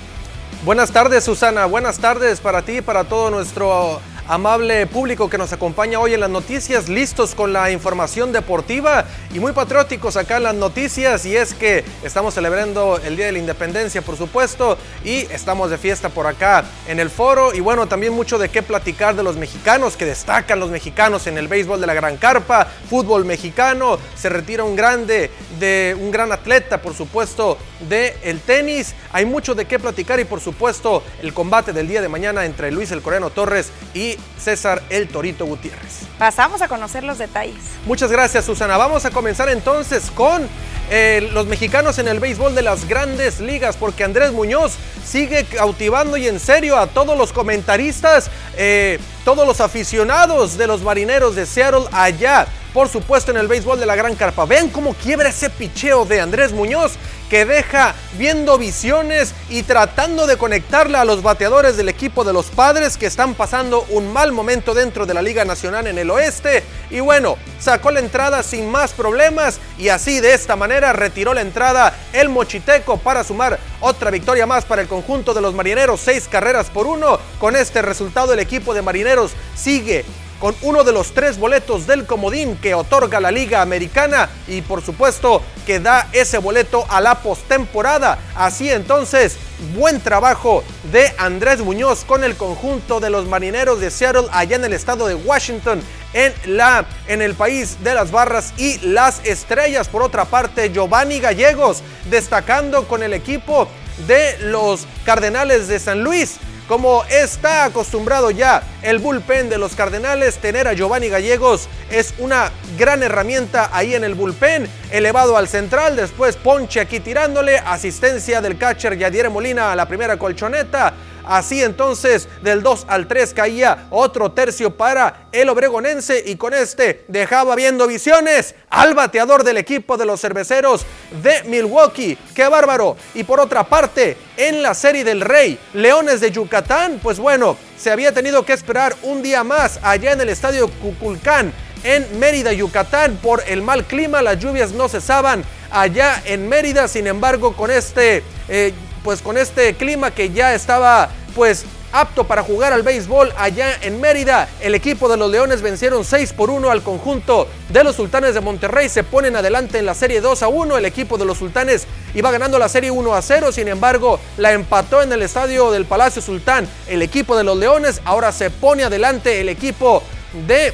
[0.63, 1.65] Buenas tardes, Susana.
[1.65, 6.19] Buenas tardes para ti y para todo nuestro amable público que nos acompaña hoy en
[6.19, 11.25] las noticias, listos con la información deportiva y muy patrióticos acá en las noticias.
[11.25, 15.77] Y es que estamos celebrando el Día de la Independencia, por supuesto, y estamos de
[15.77, 17.53] fiesta por acá en el foro.
[17.53, 21.37] Y bueno, también mucho de qué platicar de los mexicanos que destacan los mexicanos en
[21.37, 26.31] el béisbol de la Gran Carpa, fútbol mexicano, se retira un grande de un gran
[26.31, 27.57] atleta, por supuesto,
[27.87, 28.93] de el tenis.
[29.13, 32.71] Hay mucho de qué platicar y por supuesto el combate del día de mañana entre
[32.71, 36.07] Luis el Coreano Torres y César el Torito Gutiérrez.
[36.17, 37.55] Pasamos a conocer los detalles.
[37.85, 38.77] Muchas gracias Susana.
[38.77, 40.47] Vamos a comenzar entonces con
[40.89, 44.73] eh, los mexicanos en el béisbol de las grandes ligas porque Andrés Muñoz
[45.05, 50.81] sigue cautivando y en serio a todos los comentaristas, eh, todos los aficionados de los
[50.81, 52.47] marineros de Seattle allá
[52.77, 54.45] por supuesto en el béisbol de la Gran Carpa.
[54.45, 56.91] Vean cómo quiebra ese picheo de Andrés Muñoz
[57.27, 62.51] que deja viendo visiones y tratando de conectarle a los bateadores del equipo de los
[62.51, 66.63] padres que están pasando un mal momento dentro de la Liga Nacional en el oeste.
[66.91, 71.41] Y bueno, sacó la entrada sin más problemas y así de esta manera retiró la
[71.41, 76.27] entrada el Mochiteco para sumar otra victoria más para el conjunto de los marineros, seis
[76.29, 77.19] carreras por uno.
[77.39, 80.05] Con este resultado el equipo de marineros sigue
[80.39, 84.83] con uno de los tres boletos del comodín que otorga la Liga Americana y por
[84.83, 88.19] supuesto que da ese boleto a la postemporada.
[88.35, 89.37] Así entonces,
[89.73, 94.65] buen trabajo de Andrés Muñoz con el conjunto de los marineros de Seattle allá en
[94.65, 95.81] el estado de Washington
[96.13, 99.87] en, la, en el país de las barras y las estrellas.
[99.87, 103.67] Por otra parte, Giovanni Gallegos destacando con el equipo
[104.07, 106.37] de los Cardenales de San Luis.
[106.67, 112.51] Como está acostumbrado ya el bullpen de los Cardenales, tener a Giovanni Gallegos es una
[112.77, 118.57] gran herramienta ahí en el bullpen, elevado al central, después ponche aquí tirándole, asistencia del
[118.57, 120.93] catcher Yadier Molina a la primera colchoneta,
[121.27, 127.05] Así entonces del 2 al 3 caía otro tercio para el obregonense y con este
[127.07, 130.85] dejaba viendo visiones al bateador del equipo de los cerveceros
[131.21, 132.17] de Milwaukee.
[132.33, 132.95] ¡Qué bárbaro!
[133.13, 137.91] Y por otra parte, en la serie del Rey, Leones de Yucatán, pues bueno, se
[137.91, 141.53] había tenido que esperar un día más allá en el estadio Cuculcán
[141.83, 147.07] en Mérida, Yucatán, por el mal clima, las lluvias no cesaban allá en Mérida, sin
[147.07, 148.73] embargo, con este eh,
[149.07, 154.01] pues con este clima que ya estaba pues apto para jugar al béisbol allá en
[154.01, 154.49] Mérida.
[154.59, 158.41] El equipo de los Leones vencieron 6 por 1 al conjunto de los Sultanes de
[158.41, 158.89] Monterrey.
[158.89, 160.77] Se ponen adelante en la serie 2 a 1.
[160.77, 163.53] El equipo de los Sultanes iba ganando la serie 1 a 0.
[163.53, 166.67] Sin embargo, la empató en el estadio del Palacio Sultán.
[166.89, 170.03] El equipo de los Leones ahora se pone adelante el equipo
[170.45, 170.73] de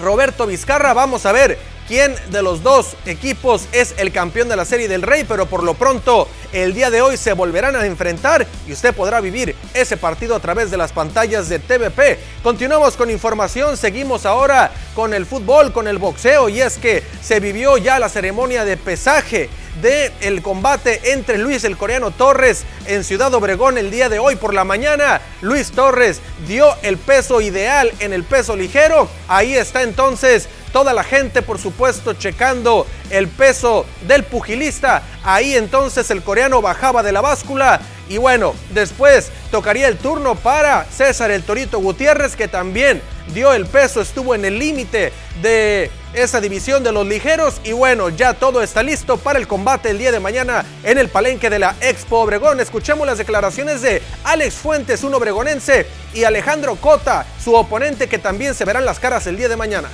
[0.00, 0.92] Roberto Vizcarra.
[0.92, 1.58] Vamos a ver
[1.88, 5.62] quién de los dos equipos es el campeón de la Serie del Rey, pero por
[5.62, 9.96] lo pronto el día de hoy se volverán a enfrentar y usted podrá vivir ese
[9.96, 12.18] partido a través de las pantallas de TVP.
[12.42, 17.40] Continuamos con información, seguimos ahora con el fútbol, con el boxeo y es que se
[17.40, 19.48] vivió ya la ceremonia de pesaje
[19.80, 24.36] del el combate entre Luis el coreano Torres en Ciudad Obregón el día de hoy
[24.36, 25.20] por la mañana.
[25.40, 29.08] Luis Torres dio el peso ideal en el peso ligero.
[29.28, 35.02] Ahí está entonces toda la gente, por supuesto, checando el peso del pugilista.
[35.22, 37.80] Ahí entonces el coreano bajaba de la báscula.
[38.08, 43.00] Y bueno, después tocaría el turno para César el Torito Gutiérrez, que también
[43.32, 47.60] dio el peso, estuvo en el límite de esa división de los ligeros.
[47.64, 51.08] Y bueno, ya todo está listo para el combate el día de mañana en el
[51.08, 52.60] palenque de la Expo Obregón.
[52.60, 58.54] Escuchemos las declaraciones de Alex Fuentes, un obregonense, y Alejandro Cota, su oponente, que también
[58.54, 59.88] se verán las caras el día de mañana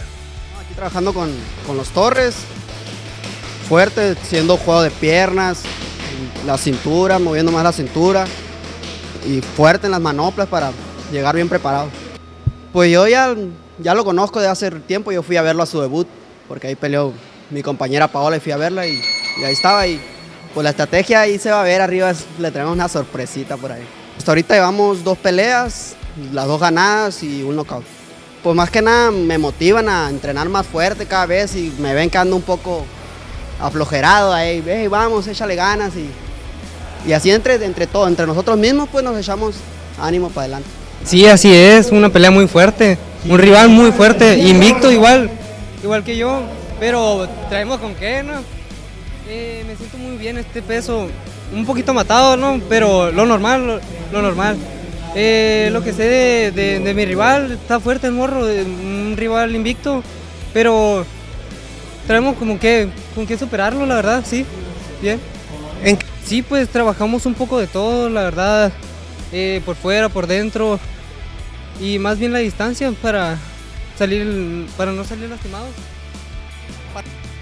[0.79, 1.29] trabajando con,
[1.77, 2.37] los Torres,
[3.69, 5.63] fuerte, siendo juego de piernas,
[6.47, 8.27] la cintura, moviendo más la cintura
[9.27, 10.71] y fuerte en las manoplas para
[11.11, 11.89] llegar bien preparado.
[12.73, 13.35] Pues yo ya,
[13.81, 16.07] ya lo conozco de hace tiempo, yo fui a verlo a su debut,
[16.47, 17.13] porque ahí peleó
[17.51, 19.03] mi compañera Paola y fui a verla y,
[19.45, 19.85] ahí estaba.
[19.85, 20.01] Y
[20.55, 23.83] pues la estrategia ahí se va a ver, arriba le traemos una sorpresita por ahí.
[24.17, 25.97] Hasta ahorita llevamos dos peleas,
[26.33, 27.98] las dos ganadas y un knockout
[28.43, 32.11] pues más que nada me motivan a entrenar más fuerte cada vez y me ven
[32.11, 32.85] que ando un poco
[33.61, 36.09] aflojerado ahí, hey, vamos, échale ganas y,
[37.09, 39.57] y así entre, entre todos, entre nosotros mismos pues nos echamos
[40.01, 40.69] ánimo para adelante.
[41.05, 45.31] Sí, así es, una pelea muy fuerte, un rival muy fuerte, invicto igual,
[45.83, 46.43] igual que yo,
[46.79, 48.35] pero traemos con qué, ¿no?
[49.29, 51.09] Eh, me siento muy bien este peso,
[51.53, 52.61] un poquito matado, ¿no?
[52.69, 53.81] Pero lo normal,
[54.13, 54.57] lo normal.
[55.21, 60.05] Eh, lo que sé de, mi rival, está fuerte el morro, un rival invicto,
[60.55, 61.05] pero
[62.07, 64.47] traemos como que con qué superarlo, la verdad, sí,
[65.03, 65.19] bien.
[66.25, 68.73] Sí, pues trabajamos un poco de todo, la verdad,
[69.33, 70.79] eh, por fuera, por dentro,
[71.81, 73.39] y más bien la distancia para
[73.99, 75.71] salir, para no salir lastimados.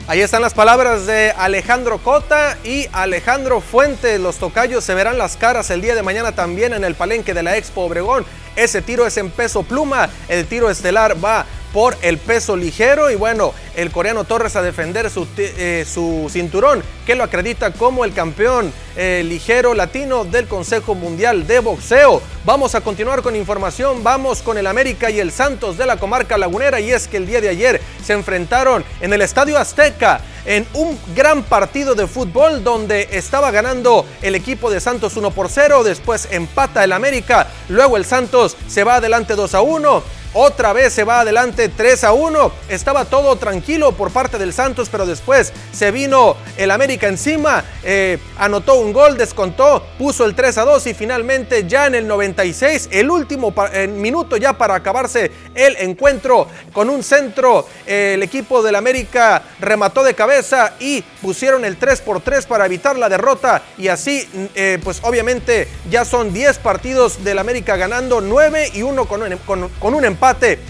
[0.09, 4.21] Ahí están las palabras de Alejandro Cota y Alejandro Fuente.
[4.21, 7.43] Los tocayos se verán las caras el día de mañana también en el palenque de
[7.43, 8.25] la Expo Obregón.
[8.55, 10.09] Ese tiro es en peso pluma.
[10.29, 11.45] El tiro estelar va
[11.77, 13.11] por el peso ligero.
[13.11, 18.07] Y bueno, el coreano Torres a defender su, eh, su cinturón que lo acredita como
[18.07, 22.23] el campeón eh, ligero latino del Consejo Mundial de Boxeo.
[22.47, 26.39] Vamos a continuar con información, vamos con el América y el Santos de la comarca
[26.39, 26.81] lagunera.
[26.81, 30.99] Y es que el día de ayer se enfrentaron en el Estadio Azteca en un
[31.15, 36.29] gran partido de fútbol donde estaba ganando el equipo de Santos 1 por 0, después
[36.31, 41.03] empata el América, luego el Santos se va adelante 2 a 1 otra vez se
[41.03, 42.53] va adelante 3 a 1.
[42.69, 47.65] Estaba todo tranquilo por parte del Santos, pero después se vino el América encima.
[47.83, 52.07] Eh, anotó un gol, descontó, puso el 3 a 2 y finalmente ya en el
[52.07, 53.55] 96, el último
[53.89, 57.67] minuto ya para acabarse el encuentro con un centro.
[57.87, 62.67] Eh, el equipo del América remató de cabeza y pusieron el 3 por 3 para
[62.67, 63.63] evitar la derrota.
[63.79, 69.07] Y así, eh, pues obviamente ya son 10 partidos del América ganando 9 y 1
[69.07, 69.39] con,
[69.79, 70.26] con un empate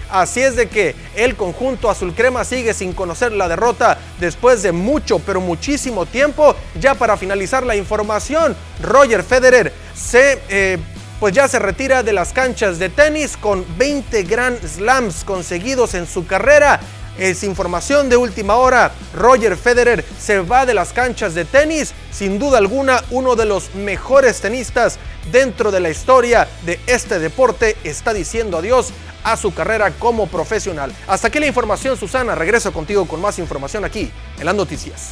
[0.09, 4.71] Así es de que el conjunto azul crema sigue sin conocer la derrota después de
[4.71, 6.55] mucho, pero muchísimo tiempo.
[6.79, 10.39] Ya para finalizar la información, Roger Federer se...
[10.49, 10.77] Eh,
[11.19, 16.05] pues ya se retira de las canchas de tenis con 20 Grand Slams conseguidos en
[16.05, 16.79] su carrera.
[17.17, 18.91] Es información de última hora.
[19.15, 21.93] Roger Federer se va de las canchas de tenis.
[22.11, 24.99] Sin duda alguna, uno de los mejores tenistas
[25.31, 30.93] dentro de la historia de este deporte está diciendo adiós a su carrera como profesional.
[31.07, 32.35] Hasta aquí la información, Susana.
[32.35, 35.11] Regreso contigo con más información aquí en las noticias.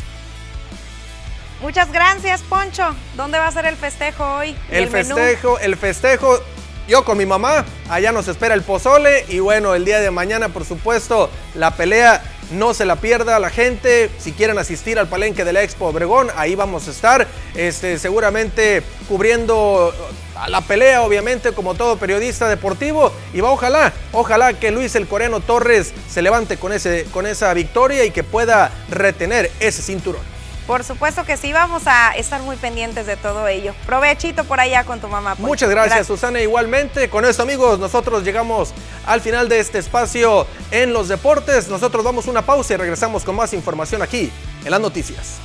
[1.62, 2.96] Muchas gracias, Poncho.
[3.16, 4.56] ¿Dónde va a ser el festejo hoy?
[4.70, 6.40] El, festejo, el festejo
[6.88, 10.50] yo con mi mamá, allá nos espera el pozole y bueno, el día de mañana
[10.50, 15.44] por supuesto la pelea no se la pierda la gente, si quieren asistir al palenque
[15.46, 19.94] de la Expo Obregón, ahí vamos a estar, este, seguramente cubriendo
[20.36, 23.12] a la pelea, obviamente, como todo periodista deportivo.
[23.34, 27.54] Y va, ojalá, ojalá que Luis el Coreano Torres se levante con, ese, con esa
[27.54, 30.35] victoria y que pueda retener ese cinturón.
[30.68, 33.74] Por supuesto que sí, vamos a estar muy pendientes de todo ello.
[33.86, 35.36] Provechito por allá con tu mamá.
[35.38, 36.42] Muchas gracias, Susana.
[36.42, 38.74] Igualmente, con esto, amigos, nosotros llegamos
[39.06, 41.68] al final de este espacio en los deportes.
[41.68, 44.32] Nosotros damos una pausa y regresamos con más información aquí
[44.64, 45.40] en las noticias.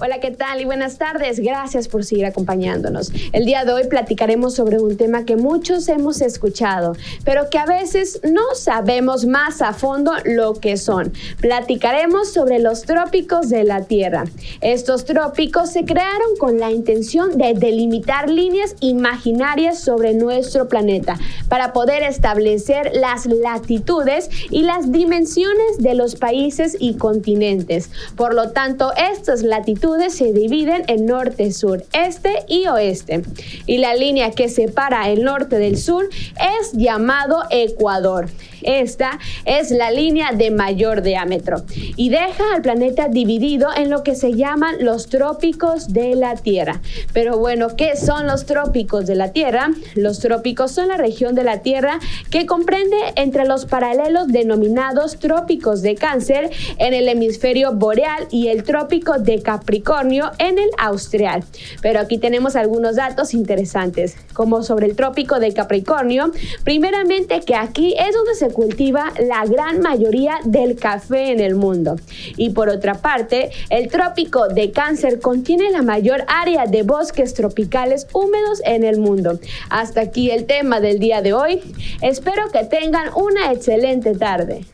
[0.00, 0.60] Hola, ¿qué tal?
[0.60, 1.40] Y buenas tardes.
[1.40, 3.10] Gracias por seguir acompañándonos.
[3.32, 6.92] El día de hoy platicaremos sobre un tema que muchos hemos escuchado,
[7.24, 11.12] pero que a veces no sabemos más a fondo lo que son.
[11.40, 14.26] Platicaremos sobre los trópicos de la Tierra.
[14.60, 21.18] Estos trópicos se crearon con la intención de delimitar líneas imaginarias sobre nuestro planeta
[21.48, 27.90] para poder establecer las latitudes y las dimensiones de los países y continentes.
[28.14, 33.22] Por lo tanto, estas latitudes se dividen en norte, sur, este y oeste.
[33.66, 38.28] Y la línea que separa el norte del sur es llamado Ecuador.
[38.62, 41.64] Esta es la línea de mayor diámetro
[41.96, 46.80] y deja al planeta dividido en lo que se llaman los trópicos de la Tierra.
[47.12, 49.70] Pero bueno, ¿qué son los trópicos de la Tierra?
[49.94, 51.98] Los trópicos son la región de la Tierra
[52.30, 58.64] que comprende entre los paralelos denominados trópicos de Cáncer en el hemisferio boreal y el
[58.64, 61.44] trópico de Capricornio en el austral.
[61.82, 66.30] Pero aquí tenemos algunos datos interesantes, como sobre el trópico de Capricornio.
[66.64, 71.96] Primeramente que aquí es donde se cultiva la gran mayoría del café en el mundo.
[72.36, 78.06] Y por otra parte, el trópico de cáncer contiene la mayor área de bosques tropicales
[78.12, 79.38] húmedos en el mundo.
[79.70, 81.60] Hasta aquí el tema del día de hoy.
[82.00, 84.64] Espero que tengan una excelente tarde.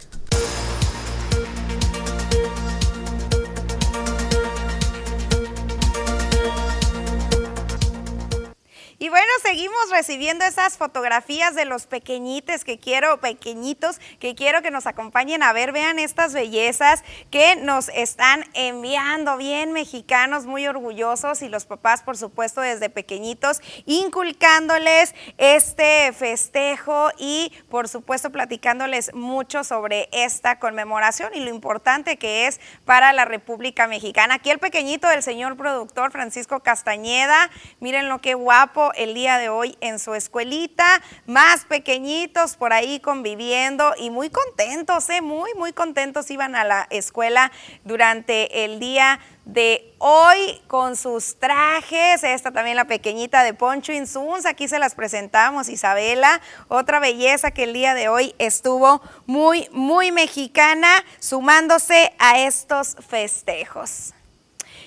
[9.44, 15.42] Seguimos recibiendo esas fotografías de los pequeñitos que quiero, pequeñitos, que quiero que nos acompañen
[15.42, 15.70] a ver.
[15.70, 22.16] Vean estas bellezas que nos están enviando, bien mexicanos, muy orgullosos y los papás, por
[22.16, 31.40] supuesto, desde pequeñitos, inculcándoles este festejo y, por supuesto, platicándoles mucho sobre esta conmemoración y
[31.40, 34.36] lo importante que es para la República Mexicana.
[34.36, 39.48] Aquí el pequeñito del señor productor Francisco Castañeda, miren lo que guapo el día de
[39.48, 45.20] hoy en su escuelita, más pequeñitos por ahí conviviendo y muy contentos, ¿eh?
[45.20, 47.52] muy, muy contentos iban a la escuela
[47.84, 52.24] durante el día de hoy con sus trajes.
[52.24, 54.46] Esta también la pequeñita de Poncho Insuns.
[54.46, 56.40] Aquí se las presentamos, Isabela.
[56.68, 64.13] Otra belleza que el día de hoy estuvo muy, muy mexicana, sumándose a estos festejos.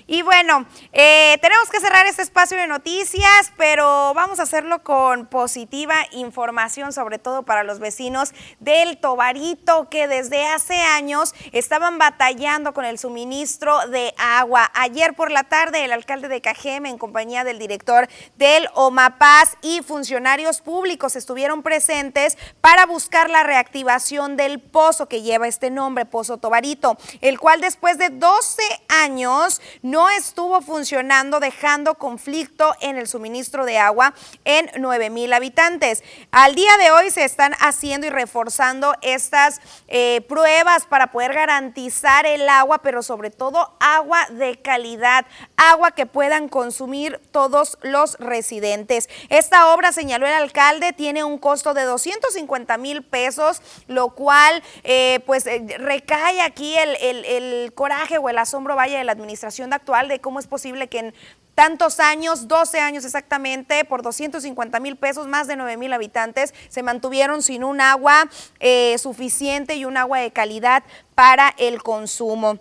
[0.09, 5.25] Y bueno, eh, tenemos que cerrar este espacio de noticias, pero vamos a hacerlo con
[5.25, 8.31] positiva información, sobre todo para los vecinos
[8.61, 14.71] del Tobarito, que desde hace años estaban batallando con el suministro de agua.
[14.75, 19.81] Ayer por la tarde, el alcalde de Cajeme, en compañía del director del OMAPAS y
[19.81, 26.37] funcionarios públicos, estuvieron presentes para buscar la reactivación del pozo que lleva este nombre, Pozo
[26.37, 33.07] Tobarito, el cual después de 12 años no no estuvo funcionando, dejando conflicto en el
[33.07, 34.13] suministro de agua
[34.45, 36.03] en 9 mil habitantes.
[36.29, 42.27] Al día de hoy se están haciendo y reforzando estas eh, pruebas para poder garantizar
[42.27, 45.25] el agua, pero sobre todo agua de calidad,
[45.55, 49.09] agua que puedan consumir todos los residentes.
[49.29, 55.21] Esta obra, señaló el alcalde, tiene un costo de 250 mil pesos, lo cual eh,
[55.25, 59.86] pues eh, recae aquí el, el, coraje o el asombro, vaya, de la administración de
[59.87, 61.13] de cómo es posible que en
[61.55, 66.83] tantos años, 12 años exactamente, por 250 mil pesos, más de 9 mil habitantes se
[66.83, 68.29] mantuvieron sin un agua
[68.59, 70.83] eh, suficiente y un agua de calidad
[71.15, 72.59] para el consumo.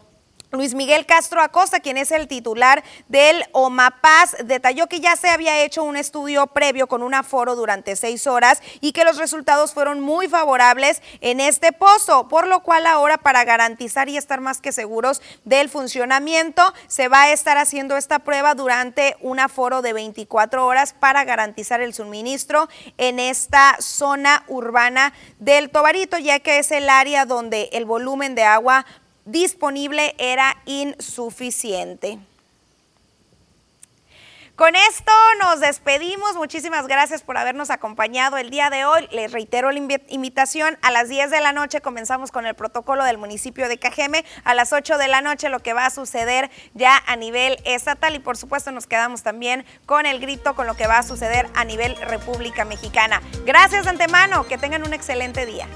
[0.53, 5.61] Luis Miguel Castro Acosta, quien es el titular del OMAPAS, detalló que ya se había
[5.63, 10.01] hecho un estudio previo con un aforo durante seis horas y que los resultados fueron
[10.01, 14.71] muy favorables en este pozo, por lo cual ahora para garantizar y estar más que
[14.71, 20.65] seguros del funcionamiento, se va a estar haciendo esta prueba durante un aforo de 24
[20.65, 22.69] horas para garantizar el suministro
[22.99, 28.45] en esta zona urbana del Tobarito, ya que es el área donde el volumen de
[28.45, 28.87] agua
[29.27, 32.19] disponible era insuficiente.
[34.57, 35.13] Con esto
[35.43, 36.35] nos despedimos.
[36.35, 39.07] Muchísimas gracias por habernos acompañado el día de hoy.
[39.13, 40.79] Les reitero la invitación.
[40.81, 44.25] A las 10 de la noche comenzamos con el protocolo del municipio de Cajeme.
[44.45, 48.15] A las 8 de la noche lo que va a suceder ya a nivel estatal.
[48.15, 51.51] Y por supuesto nos quedamos también con el grito con lo que va a suceder
[51.55, 53.21] a nivel República Mexicana.
[53.45, 54.47] Gracias de antemano.
[54.47, 55.69] Que tengan un excelente día.